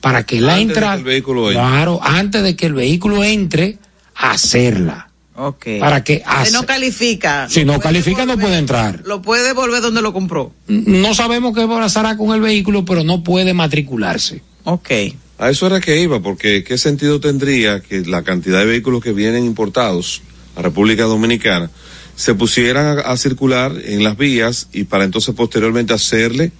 [0.00, 1.02] para que la Antes entrada,
[1.50, 3.78] claro, antes de que el vehículo entre,
[4.14, 5.08] hacerla.
[5.36, 5.66] Ok.
[5.80, 7.48] Para que Si hace- no califica.
[7.48, 9.02] si no califica no puede entrar.
[9.04, 10.52] Lo puede devolver donde lo compró.
[10.68, 14.42] No sabemos qué pasará con el vehículo, pero no puede matricularse.
[14.64, 14.90] Ok.
[15.38, 19.12] A eso era que iba, porque ¿qué sentido tendría que la cantidad de vehículos que
[19.12, 20.22] vienen importados
[20.56, 21.70] a República Dominicana
[22.14, 26.52] se pusieran a, a circular en las vías y para entonces posteriormente hacerle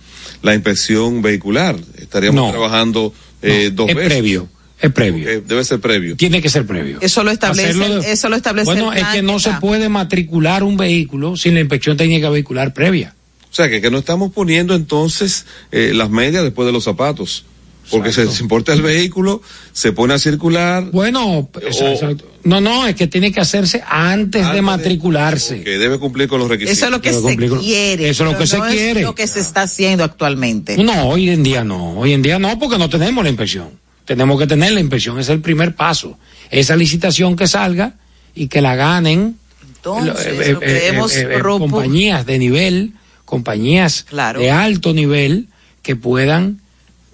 [0.42, 1.76] la inspección vehicular?
[1.98, 2.50] Estaríamos No.
[2.50, 4.12] trabajando eh, dos es veces.
[4.12, 4.48] previo,
[4.80, 5.28] es previo.
[5.28, 6.16] Eh, debe ser previo.
[6.16, 6.98] Tiene que ser previo.
[7.00, 10.76] Eso lo establece, de- eso lo establece Bueno, es que no se puede matricular un
[10.76, 13.14] vehículo sin la inspección técnica vehicular previa.
[13.50, 17.44] O sea, que, que no estamos poniendo entonces eh, las medias después de los zapatos.
[17.90, 20.84] Porque se, se importa el vehículo, se pone a circular.
[20.90, 22.26] Bueno, exacto.
[22.42, 25.62] no, no, es que tiene que hacerse antes, de matricularse.
[25.62, 26.78] Que debe cumplir con los requisitos.
[26.78, 28.08] Eso es lo que Debe se cumplir quiere.
[28.08, 29.00] Eso es lo que se no quiere.
[29.00, 30.82] Es lo que se está haciendo actualmente.
[30.82, 31.98] No, hoy en día no.
[31.98, 33.68] Hoy en día no, porque no tenemos la inspección.
[34.04, 36.18] Tenemos que tener la inspección, es el primer paso.
[36.50, 37.94] Esa licitación que salga
[38.34, 39.36] y que la ganen
[39.76, 42.92] Entonces, eh, lo que hemos eh, propu- compañías de nivel,
[43.24, 44.40] compañías Claro.
[44.40, 45.48] de alto nivel
[45.82, 46.60] que puedan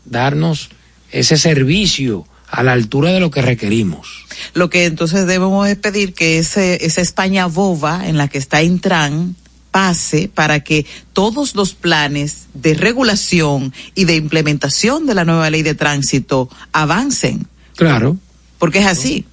[0.04, 0.70] darnos
[1.12, 4.26] ese servicio a la altura de lo que requerimos.
[4.54, 8.62] Lo que entonces debemos es pedir que ese, esa España boba en la que está
[8.62, 9.36] Intran
[9.70, 15.62] pase para que todos los planes de regulación y de implementación de la nueva ley
[15.62, 17.46] de tránsito avancen,
[17.76, 18.16] Claro.
[18.58, 19.24] porque es así.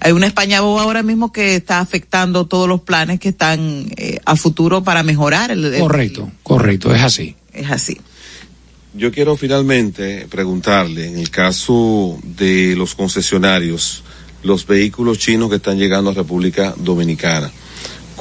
[0.00, 4.18] Hay una España boba ahora mismo que está afectando todos los planes que están eh,
[4.24, 7.36] a futuro para mejorar el, el- Correcto, correcto, es así.
[7.52, 8.00] es así.
[8.94, 14.02] Yo quiero finalmente preguntarle, en el caso de los concesionarios,
[14.42, 17.50] los vehículos chinos que están llegando a República Dominicana,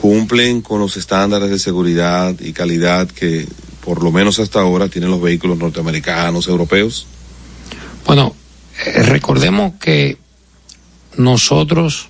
[0.02, 3.48] ¿cumplen con los estándares de seguridad y calidad que
[3.86, 7.06] por lo menos hasta ahora tienen los vehículos norteamericanos, europeos?
[8.06, 8.36] Bueno,
[8.84, 10.18] eh, recordemos que
[11.18, 12.10] nosotros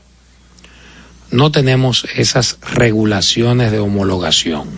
[1.32, 4.70] no tenemos esas regulaciones de homologación.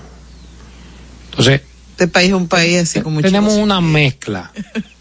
[1.29, 1.61] Entonces,
[1.91, 4.51] Este país es un país así como tenemos una mezcla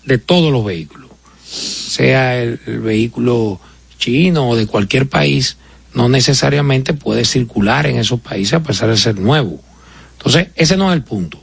[0.04, 1.10] de todos los vehículos,
[1.50, 3.58] sea el, el vehículo
[3.98, 5.56] chino o de cualquier país,
[5.94, 9.60] no necesariamente puede circular en esos países a pesar de ser nuevo.
[10.18, 11.38] Entonces, ese no es el punto.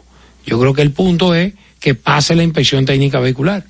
[0.45, 3.65] Yo creo que el punto es que pase la inspección técnica vehicular.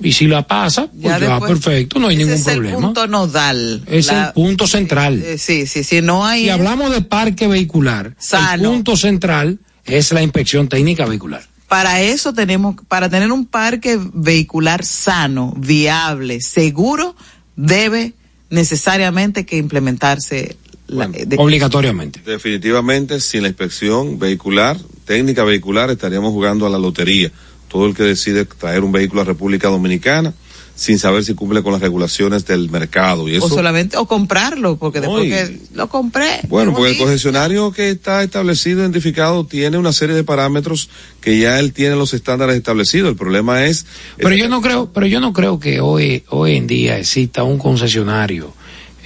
[0.00, 2.80] Y si la pasa, pues ya, después- perfecto, no hay ese ningún es el problema.
[2.80, 3.82] punto nodal.
[3.86, 5.22] Es La- el punto central.
[5.22, 8.52] eh, sí, sí, sí, no hay Si hablamos de parque vehicular, Sano.
[8.54, 11.42] el punto central es la inspección técnica vehicular.
[11.68, 17.16] Para eso tenemos, para tener un parque vehicular sano, viable, seguro,
[17.56, 18.12] debe
[18.50, 22.20] necesariamente que implementarse la- de- Obligatoriamente.
[22.24, 27.30] Definitivamente, sin la inspección vehicular, técnica vehicular, estaríamos jugando a la lotería.
[27.68, 30.32] Todo el que decide traer un vehículo a República Dominicana
[30.76, 33.28] sin saber si cumple con las regulaciones del mercado.
[33.28, 36.40] Y eso, o solamente, o comprarlo, porque después que lo compré.
[36.48, 40.90] bueno, porque el concesionario que está establecido, identificado, tiene una serie de parámetros
[41.22, 43.08] que ya él tiene los estándares establecidos.
[43.08, 43.86] El problema es...
[44.18, 47.56] Pero yo no creo, pero yo no creo que hoy, hoy en día exista un
[47.56, 48.52] concesionario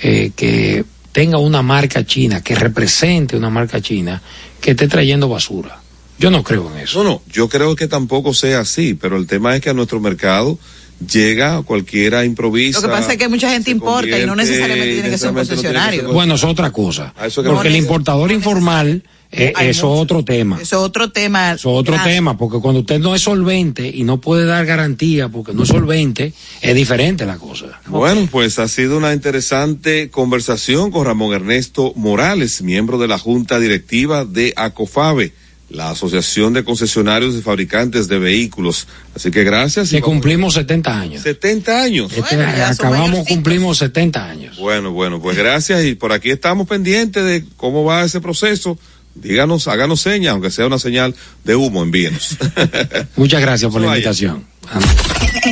[0.02, 4.20] eh, que tenga una marca china, que represente una marca china,
[4.60, 5.80] que esté trayendo basura.
[6.18, 7.04] Yo no creo en eso.
[7.04, 10.00] No, no, yo creo que tampoco sea así, pero el tema es que a nuestro
[10.00, 10.58] mercado
[11.06, 12.80] llega cualquiera improvisa.
[12.80, 15.34] Lo que pasa es que mucha gente importa y no necesariamente tiene que ser un
[15.36, 16.12] concesionario.
[16.12, 17.14] Bueno, es otra cosa.
[17.24, 20.56] Eso Porque el importador informal, eh, eso es otro tema.
[20.60, 21.52] Eso es otro tema.
[21.52, 22.14] Eso es otro grande.
[22.14, 25.68] tema, porque cuando usted no es solvente y no puede dar garantía porque no es
[25.68, 27.80] solvente, es diferente la cosa.
[27.86, 33.58] Bueno, pues ha sido una interesante conversación con Ramón Ernesto Morales, miembro de la Junta
[33.58, 35.32] Directiva de ACOFABE,
[35.70, 38.86] la Asociación de Concesionarios y Fabricantes de Vehículos.
[39.14, 39.92] Así que gracias.
[39.92, 41.22] y Que cumplimos 70 años.
[41.22, 42.12] 70 años.
[42.12, 44.56] Este, acabamos, cumplimos 70 años.
[44.58, 48.78] Bueno, bueno, pues gracias y por aquí estamos pendientes de cómo va ese proceso.
[49.14, 51.14] Díganos, háganos señas, aunque sea una señal
[51.44, 52.36] de humo, envíenos.
[53.16, 54.46] Muchas gracias por la invitación.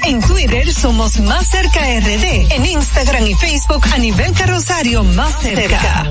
[0.06, 2.52] En Twitter somos Más Cerca RD.
[2.52, 6.10] En Instagram y Facebook a nivel carrosario Más Cerca.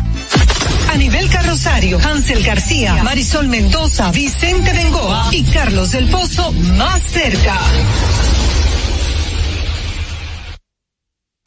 [0.91, 7.57] A nivel carrosario, Hansel García, Marisol Mendoza, Vicente Bengoa y Carlos del Pozo más cerca.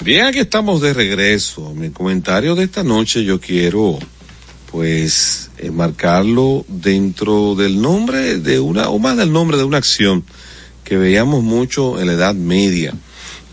[0.02, 1.74] Bien, aquí estamos de regreso.
[1.74, 3.98] Mi comentario de esta noche yo quiero,
[4.72, 10.24] pues, enmarcarlo dentro del nombre de una, o más del nombre de una acción
[10.84, 12.94] que veíamos mucho en la Edad Media.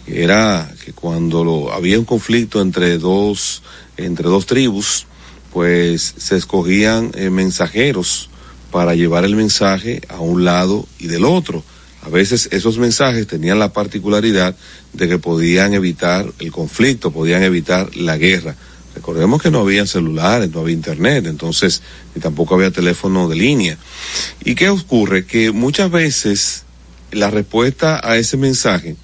[0.08, 3.62] Era que cuando había un conflicto entre dos,
[3.98, 5.06] entre dos tribus,
[5.52, 8.30] pues se escogían eh, mensajeros
[8.72, 11.64] para llevar el mensaje a un lado y del otro.
[12.04, 14.56] A veces esos mensajes tenían la particularidad
[14.94, 18.56] de que podían evitar el conflicto, podían evitar la guerra.
[18.96, 21.82] Recordemos que no había celulares, no había internet, entonces,
[22.16, 23.78] ni tampoco había teléfono de línea.
[24.44, 25.26] ¿Y qué ocurre?
[25.26, 26.64] Que muchas veces
[27.12, 28.96] la respuesta a ese mensaje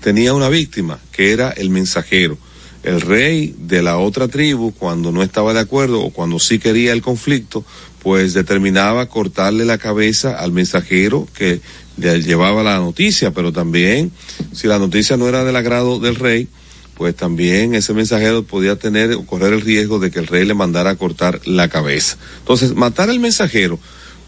[0.00, 2.38] tenía una víctima, que era el mensajero.
[2.84, 6.92] El rey de la otra tribu, cuando no estaba de acuerdo o cuando sí quería
[6.92, 7.64] el conflicto,
[8.02, 11.62] pues determinaba cortarle la cabeza al mensajero que
[11.96, 14.12] le llevaba la noticia, pero también
[14.52, 16.48] si la noticia no era del agrado del rey,
[16.94, 20.54] pues también ese mensajero podía tener o correr el riesgo de que el rey le
[20.54, 22.18] mandara a cortar la cabeza.
[22.40, 23.78] Entonces, matar al mensajero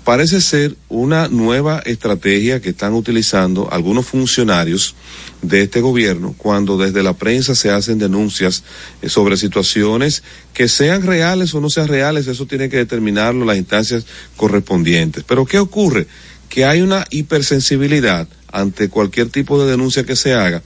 [0.06, 4.94] parece ser una nueva estrategia que están utilizando algunos funcionarios
[5.42, 8.62] de este gobierno cuando desde la prensa se hacen denuncias
[9.02, 10.22] eh, sobre situaciones
[10.54, 15.24] que sean reales o no sean reales, eso tiene que determinarlo las instancias correspondientes.
[15.26, 16.06] Pero ¿qué ocurre?
[16.48, 20.62] Que hay una hipersensibilidad ante cualquier tipo de denuncia que se haga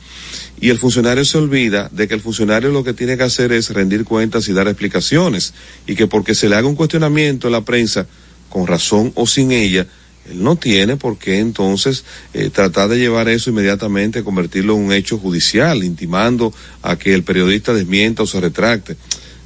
[0.60, 3.70] y el funcionario se olvida de que el funcionario lo que tiene que hacer es
[3.70, 5.54] rendir cuentas y dar explicaciones
[5.86, 8.06] y que porque se le haga un cuestionamiento en la prensa,
[8.50, 9.86] con razón o sin ella,
[10.28, 14.92] él no tiene por qué entonces eh, tratar de llevar eso inmediatamente, convertirlo en un
[14.92, 18.96] hecho judicial, intimando a que el periodista desmienta o se retracte.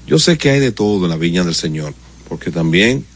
[0.06, 1.94] Yo sé que hay de todo en la viña del Señor,
[2.28, 3.06] porque también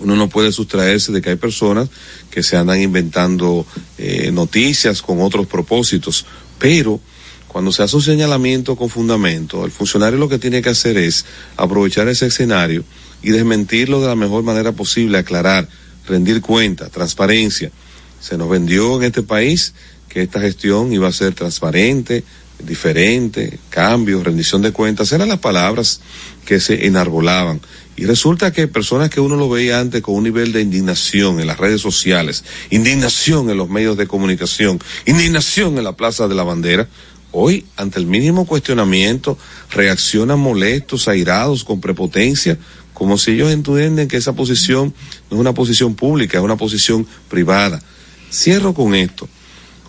[0.00, 1.88] uno no puede sustraerse de que hay personas
[2.30, 3.66] que se andan inventando
[3.96, 6.26] eh, noticias con otros propósitos,
[6.58, 7.00] pero
[7.48, 11.24] cuando se hace un señalamiento con fundamento, el funcionario lo que tiene que hacer es
[11.56, 12.84] aprovechar ese escenario
[13.22, 15.68] y desmentirlo de la mejor manera posible, aclarar,
[16.06, 17.70] rendir cuenta, transparencia.
[18.20, 19.74] Se nos vendió en este país
[20.08, 22.24] que esta gestión iba a ser transparente,
[22.58, 26.00] diferente, cambio, rendición de cuentas, eran las palabras
[26.44, 27.60] que se enarbolaban.
[27.96, 31.46] Y resulta que personas que uno lo veía antes con un nivel de indignación en
[31.46, 36.42] las redes sociales, indignación en los medios de comunicación, indignación en la Plaza de la
[36.42, 36.88] Bandera,
[37.32, 39.38] hoy, ante el mínimo cuestionamiento,
[39.70, 42.58] reaccionan molestos, airados, con prepotencia,
[42.96, 44.94] como si ellos entienden que esa posición
[45.30, 47.82] no es una posición pública, es una posición privada.
[48.32, 49.28] Cierro con esto.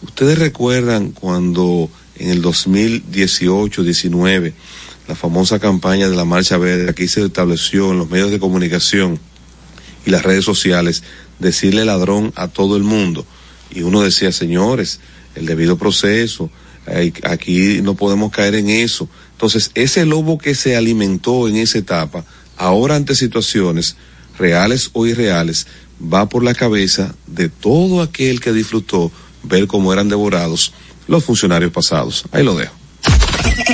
[0.01, 4.51] Ustedes recuerdan cuando en el 2018-19
[5.07, 9.21] la famosa campaña de la Marcha Verde aquí se estableció en los medios de comunicación
[10.05, 11.01] y las redes sociales
[11.39, 13.25] decirle ladrón a todo el mundo.
[13.71, 14.99] Y uno decía, señores,
[15.35, 16.51] el debido proceso,
[17.23, 19.07] aquí no podemos caer en eso.
[19.31, 22.25] Entonces, ese lobo que se alimentó en esa etapa,
[22.57, 23.95] ahora ante situaciones
[24.37, 25.67] reales o irreales,
[26.01, 29.11] va por la cabeza de todo aquel que disfrutó
[29.43, 30.73] ver cómo eran devorados
[31.07, 32.25] los funcionarios pasados.
[32.31, 32.73] Ahí lo dejo.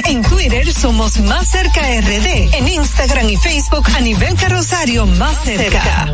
[0.05, 2.55] En Twitter somos Más Cerca RD.
[2.55, 6.13] En Instagram y Facebook a nivel carrosario Más Cerca.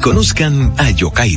[0.00, 1.36] Conozcan a Yokairi.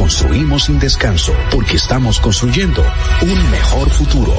[0.00, 2.82] construimos sin descanso porque estamos construyendo
[3.20, 4.32] un mejor futuro.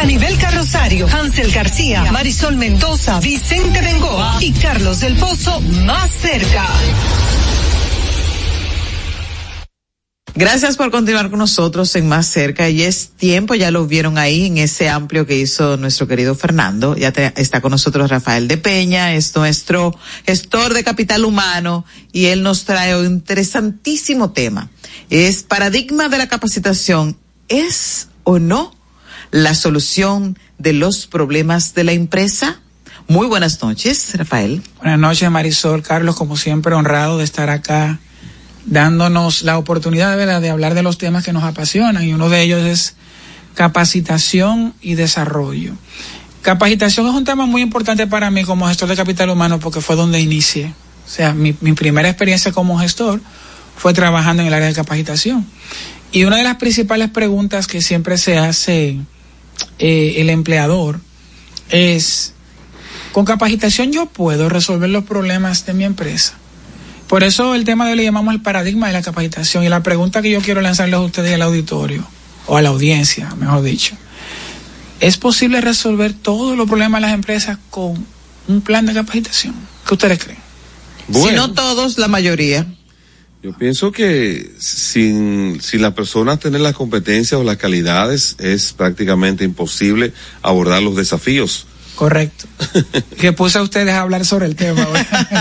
[0.00, 6.66] A nivel carrosario, Hansel García, Marisol Mendoza, Vicente Bengoa y Carlos del Pozo más cerca.
[10.36, 14.46] Gracias por continuar con nosotros en Más Cerca y es tiempo, ya lo vieron ahí
[14.46, 16.96] en ese amplio que hizo nuestro querido Fernando.
[16.96, 22.26] Ya te- está con nosotros Rafael de Peña, es nuestro gestor de capital humano y
[22.26, 24.70] él nos trae un interesantísimo tema.
[25.08, 27.16] Es paradigma de la capacitación.
[27.48, 28.74] ¿Es o no
[29.30, 32.60] la solución de los problemas de la empresa?
[33.06, 34.62] Muy buenas noches, Rafael.
[34.78, 35.82] Buenas noches, Marisol.
[35.82, 38.00] Carlos, como siempre, honrado de estar acá,
[38.66, 42.62] dándonos la oportunidad de hablar de los temas que nos apasionan y uno de ellos
[42.62, 42.94] es
[43.54, 45.74] capacitación y desarrollo.
[46.42, 49.96] Capacitación es un tema muy importante para mí como gestor de capital humano porque fue
[49.96, 50.74] donde inicié.
[51.06, 53.20] O sea, mi, mi primera experiencia como gestor
[53.76, 55.46] fue trabajando en el área de capacitación.
[56.12, 59.00] Y una de las principales preguntas que siempre se hace
[59.78, 61.00] eh, el empleador
[61.70, 62.34] es,
[63.12, 66.34] con capacitación yo puedo resolver los problemas de mi empresa.
[67.08, 69.82] Por eso el tema de hoy le llamamos el paradigma de la capacitación y la
[69.82, 72.06] pregunta que yo quiero lanzarles a ustedes y al auditorio,
[72.46, 73.96] o a la audiencia, mejor dicho.
[75.00, 78.06] ¿Es posible resolver todos los problemas de las empresas con
[78.48, 79.54] un plan de capacitación?
[79.86, 80.38] ¿Qué ustedes creen?
[81.08, 81.28] Bueno.
[81.28, 82.66] Si no todos, la mayoría.
[83.42, 89.44] Yo pienso que sin, sin las personas tener las competencias o las calidades es prácticamente
[89.44, 91.66] imposible abordar los desafíos.
[91.94, 92.46] Correcto.
[93.20, 94.86] que puse a ustedes a hablar sobre el tema.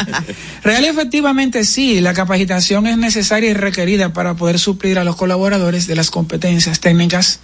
[0.64, 5.16] Real y efectivamente sí, la capacitación es necesaria y requerida para poder suplir a los
[5.16, 7.40] colaboradores de las competencias técnicas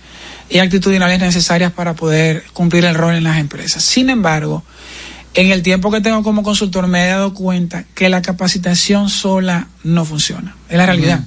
[0.49, 3.83] y actitudinales necesarias para poder cumplir el rol en las empresas.
[3.83, 4.63] Sin embargo,
[5.33, 9.67] en el tiempo que tengo como consultor me he dado cuenta que la capacitación sola
[9.83, 10.55] no funciona.
[10.69, 11.23] Es la realidad.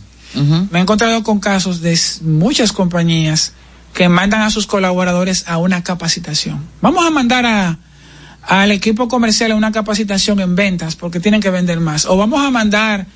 [0.71, 3.53] Me he encontrado con casos de muchas compañías
[3.95, 6.65] que mandan a sus colaboradores a una capacitación.
[6.81, 7.79] Vamos a mandar a,
[8.43, 12.07] al equipo comercial a una capacitación en ventas porque tienen que vender más.
[12.07, 13.07] O vamos a mandar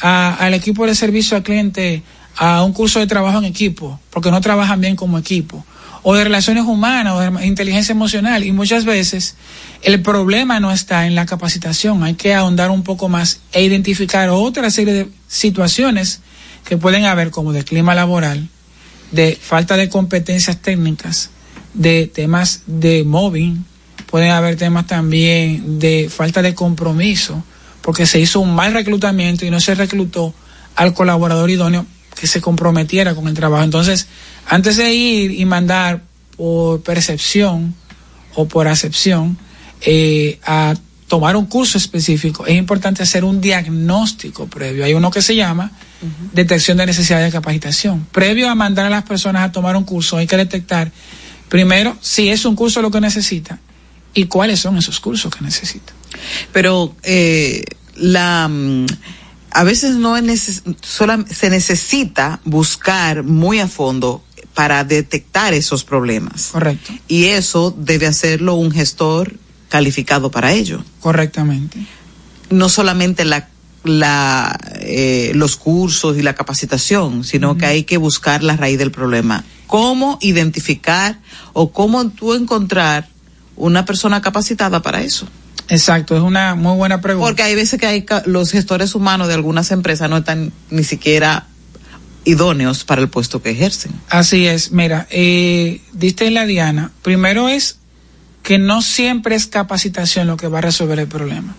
[0.00, 2.02] a- al equipo de servicio al cliente
[2.36, 5.64] a un curso de trabajo en equipo porque no trabajan bien como equipo.
[6.06, 8.44] O de relaciones humanas o de inteligencia emocional.
[8.44, 9.36] Y muchas veces
[9.82, 12.02] el problema no está en la capacitación.
[12.02, 16.20] Hay que ahondar un poco más e identificar otra serie de situaciones
[16.64, 18.48] que pueden haber como de clima laboral,
[19.14, 21.30] de falta de competencias técnicas,
[21.72, 23.64] de temas de mobbing,
[24.10, 27.42] pueden haber temas también de falta de compromiso,
[27.80, 30.34] porque se hizo un mal reclutamiento y no se reclutó
[30.74, 31.86] al colaborador idóneo
[32.18, 33.62] que se comprometiera con el trabajo.
[33.62, 34.08] Entonces,
[34.48, 36.02] antes de ir y mandar
[36.36, 37.74] por percepción
[38.34, 39.38] o por acepción
[39.80, 40.74] eh, a
[41.06, 44.84] tomar un curso específico, es importante hacer un diagnóstico previo.
[44.84, 45.70] Hay uno que se llama
[46.32, 48.06] detección de necesidad de capacitación.
[48.12, 50.90] Previo a mandar a las personas a tomar un curso, hay que detectar
[51.48, 53.58] primero si es un curso lo que necesita
[54.14, 55.92] y cuáles son esos cursos que necesita.
[56.52, 57.64] Pero eh,
[57.96, 58.86] la mm,
[59.50, 64.24] a veces no es neces- sola- se necesita buscar muy a fondo
[64.54, 66.48] para detectar esos problemas.
[66.52, 66.92] Correcto.
[67.08, 69.34] Y eso debe hacerlo un gestor
[69.68, 70.84] calificado para ello.
[71.00, 71.78] Correctamente.
[72.50, 73.48] No solamente la
[73.84, 78.90] la eh, los cursos y la capacitación, sino que hay que buscar la raíz del
[78.90, 79.44] problema.
[79.66, 81.20] ¿Cómo identificar
[81.52, 83.08] o cómo tú encontrar
[83.56, 85.28] una persona capacitada para eso?
[85.68, 87.26] Exacto, es una muy buena pregunta.
[87.26, 91.46] Porque hay veces que hay los gestores humanos de algunas empresas no están ni siquiera
[92.24, 93.92] idóneos para el puesto que ejercen.
[94.08, 96.90] Así es, mira, eh, diste la diana.
[97.02, 97.78] Primero es
[98.42, 101.54] que no siempre es capacitación lo que va a resolver el problema.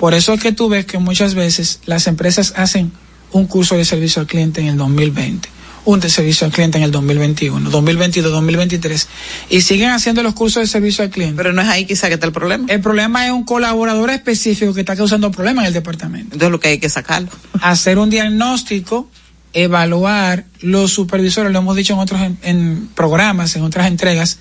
[0.00, 2.90] Por eso es que tú ves que muchas veces las empresas hacen
[3.32, 5.46] un curso de servicio al cliente en el 2020,
[5.84, 9.08] un de servicio al cliente en el 2021, 2022, 2023,
[9.50, 11.36] y siguen haciendo los cursos de servicio al cliente.
[11.36, 12.64] Pero no es ahí quizá que está el problema.
[12.68, 16.28] El problema es un colaborador específico que está causando problemas en el departamento.
[16.32, 17.28] Entonces lo que hay que sacarlo.
[17.60, 19.06] Hacer un diagnóstico,
[19.52, 24.38] evaluar, los supervisores, lo hemos dicho en otros en, en programas, en otras entregas,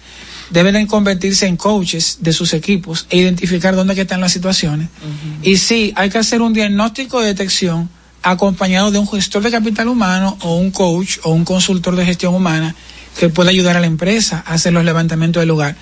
[0.49, 4.89] deben de convertirse en coaches de sus equipos e identificar dónde que están las situaciones.
[5.43, 7.89] Y sí, hay que hacer un diagnóstico de detección
[8.21, 12.35] acompañado de un gestor de capital humano o un coach o un consultor de gestión
[12.35, 12.75] humana
[13.17, 15.75] que pueda ayudar a la empresa a hacer los levantamientos del lugar.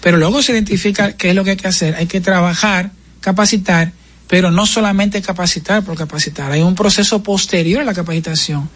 [0.00, 1.94] Pero luego se identifica qué es lo que hay que hacer.
[1.94, 3.92] Hay que trabajar, capacitar,
[4.28, 6.50] pero no solamente capacitar por capacitar.
[6.52, 8.68] Hay un proceso posterior a la capacitación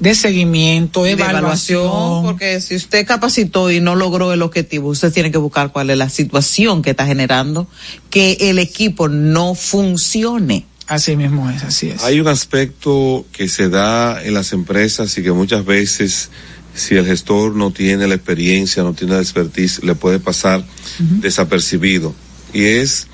[0.00, 1.80] de seguimiento, de evaluación.
[1.84, 5.90] evaluación, porque si usted capacitó y no logró el objetivo, usted tiene que buscar cuál
[5.90, 7.66] es la situación que está generando
[8.10, 10.66] que el equipo no funcione.
[10.86, 12.04] Así mismo es, así es.
[12.04, 16.30] Hay un aspecto que se da en las empresas y que muchas veces
[16.74, 20.62] si el gestor no tiene la experiencia, no tiene la expertise, le puede pasar
[20.98, 22.14] desapercibido.
[22.52, 23.08] Y es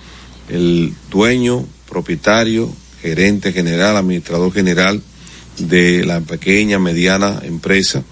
[0.49, 2.71] el dueño, propietario,
[3.01, 5.01] gerente general, administrador general
[5.59, 8.03] de la pequeña, mediana empresa,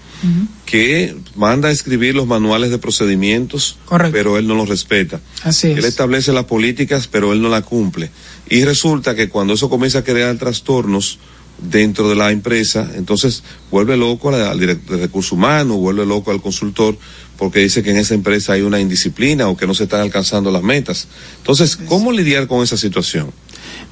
[0.65, 3.77] que manda a escribir los manuales de procedimientos,
[4.11, 5.19] pero él no los respeta.
[5.43, 8.11] Así Él establece las políticas, pero él no la cumple.
[8.49, 11.17] Y resulta que cuando eso comienza a crear trastornos
[11.59, 16.31] dentro de la empresa, entonces vuelve loco al, al director de recursos humanos, vuelve loco
[16.31, 16.97] al consultor,
[17.37, 20.51] porque dice que en esa empresa hay una indisciplina o que no se están alcanzando
[20.51, 21.07] las metas.
[21.37, 23.31] Entonces, ¿cómo lidiar con esa situación?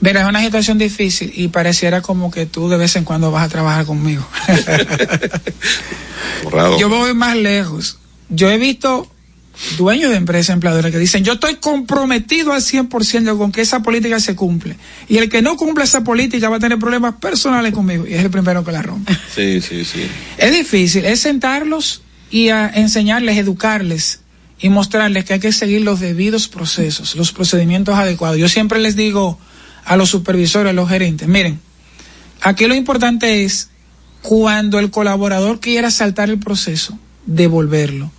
[0.02, 3.46] Verás, es una situación difícil y pareciera como que tú de vez en cuando vas
[3.46, 4.26] a trabajar conmigo.
[6.80, 8.00] Yo voy más lejos.
[8.30, 9.10] Yo he visto
[9.78, 14.20] dueños de empresas empleadores que dicen, yo estoy comprometido al 100% con que esa política
[14.20, 14.78] se cumple.
[15.08, 18.08] Y el que no cumple esa política va a tener problemas personales conmigo.
[18.08, 19.14] Y es el primero que la rompe.
[19.36, 20.08] Sí, sí, sí.
[20.38, 24.22] Es difícil, es sentarlos y a enseñarles, educarles
[24.60, 28.38] y mostrarles que hay que seguir los debidos procesos, los procedimientos adecuados.
[28.38, 29.40] Yo siempre les digo
[29.90, 31.60] a los supervisores, a los gerentes, miren,
[32.42, 33.70] aquí lo importante es
[34.22, 38.12] cuando el colaborador quiera saltar el proceso, devolverlo.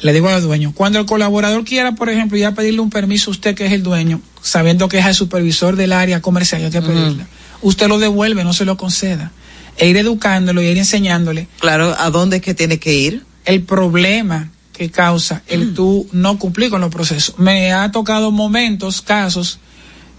[0.00, 3.32] Le digo al dueño, cuando el colaborador quiera, por ejemplo, ya pedirle un permiso a
[3.32, 6.80] usted que es el dueño, sabiendo que es el supervisor del área comercial, hay que
[6.80, 7.26] pedirle.
[7.60, 9.32] Usted lo devuelve, no se lo conceda.
[9.76, 11.46] E ir educándolo y ir enseñándole.
[11.60, 13.22] Claro, ¿a dónde es que tiene que ir?
[13.44, 17.38] El problema que causa el tú no cumplir con los procesos.
[17.38, 19.58] Me ha tocado momentos, casos,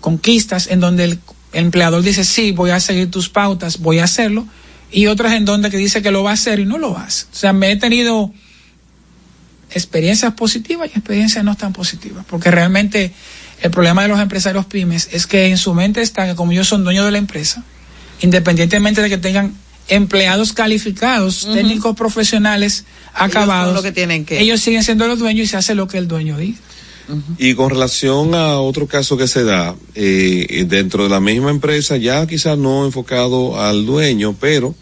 [0.04, 1.20] conquistas en donde el
[1.54, 4.46] empleador dice, sí, voy a seguir tus pautas, voy a hacerlo,
[4.92, 7.26] y otras en donde que dice que lo va a hacer y no lo hace.
[7.32, 8.34] O sea, me he tenido
[9.72, 13.14] experiencias positivas y experiencias no tan positivas, porque realmente
[13.62, 16.68] el problema de los empresarios pymes es que en su mente está que como ellos
[16.68, 17.64] son dueños de la empresa,
[18.22, 19.54] independientemente de que tengan
[19.88, 22.84] empleados calificados, técnicos profesionales
[23.14, 25.98] acabados, lo que tienen que- ellos siguen siendo los dueños y se hace lo que
[25.98, 26.60] el dueño dice.
[27.38, 31.98] Y con relación a otro caso que se da, eh, dentro de la misma empresa,
[31.98, 34.74] ya quizás no enfocado al dueño, pero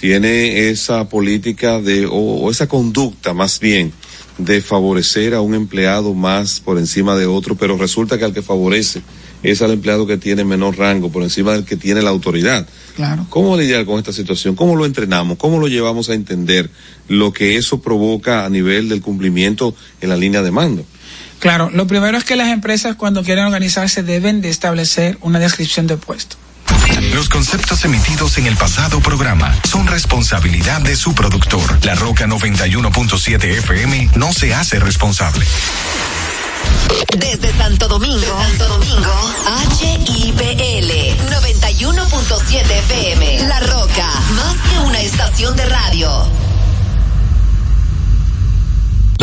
[0.00, 3.92] tiene esa política de, o, o esa conducta más bien,
[4.38, 8.42] de favorecer a un empleado más por encima de otro, pero resulta que al que
[8.42, 9.02] favorece
[9.42, 12.66] es al empleado que tiene menor rango, por encima del que tiene la autoridad.
[12.96, 13.26] Claro.
[13.30, 14.54] ¿Cómo lidiar con esta situación?
[14.54, 15.38] ¿Cómo lo entrenamos?
[15.38, 16.70] ¿Cómo lo llevamos a entender
[17.08, 20.84] lo que eso provoca a nivel del cumplimiento en la línea de mando?
[21.40, 25.86] Claro, lo primero es que las empresas cuando quieren organizarse deben de establecer una descripción
[25.86, 26.36] de puesto.
[27.14, 31.84] Los conceptos emitidos en el pasado programa son responsabilidad de su productor.
[31.84, 35.46] La Roca 91.7 FM no se hace responsable.
[37.16, 39.32] Desde Santo Domingo, Santo Domingo,
[39.80, 40.90] HIPL
[41.30, 43.48] 91.7 FM.
[43.48, 46.49] La Roca, más que una estación de radio.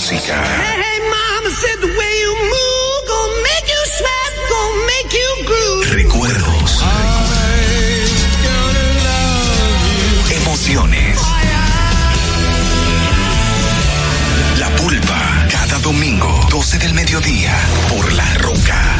[0.00, 0.32] Música.
[0.32, 5.86] Hey, mama said the way you move gonna make you sweat, gonna make you groove.
[5.92, 6.84] Recuerdos.
[10.40, 11.18] Emociones.
[14.58, 15.46] La pulpa.
[15.50, 17.54] Cada domingo, 12 del mediodía.
[17.90, 18.99] Por La Roca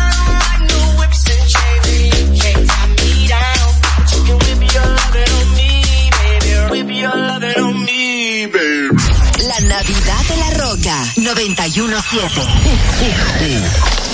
[11.15, 14.01] 90 917.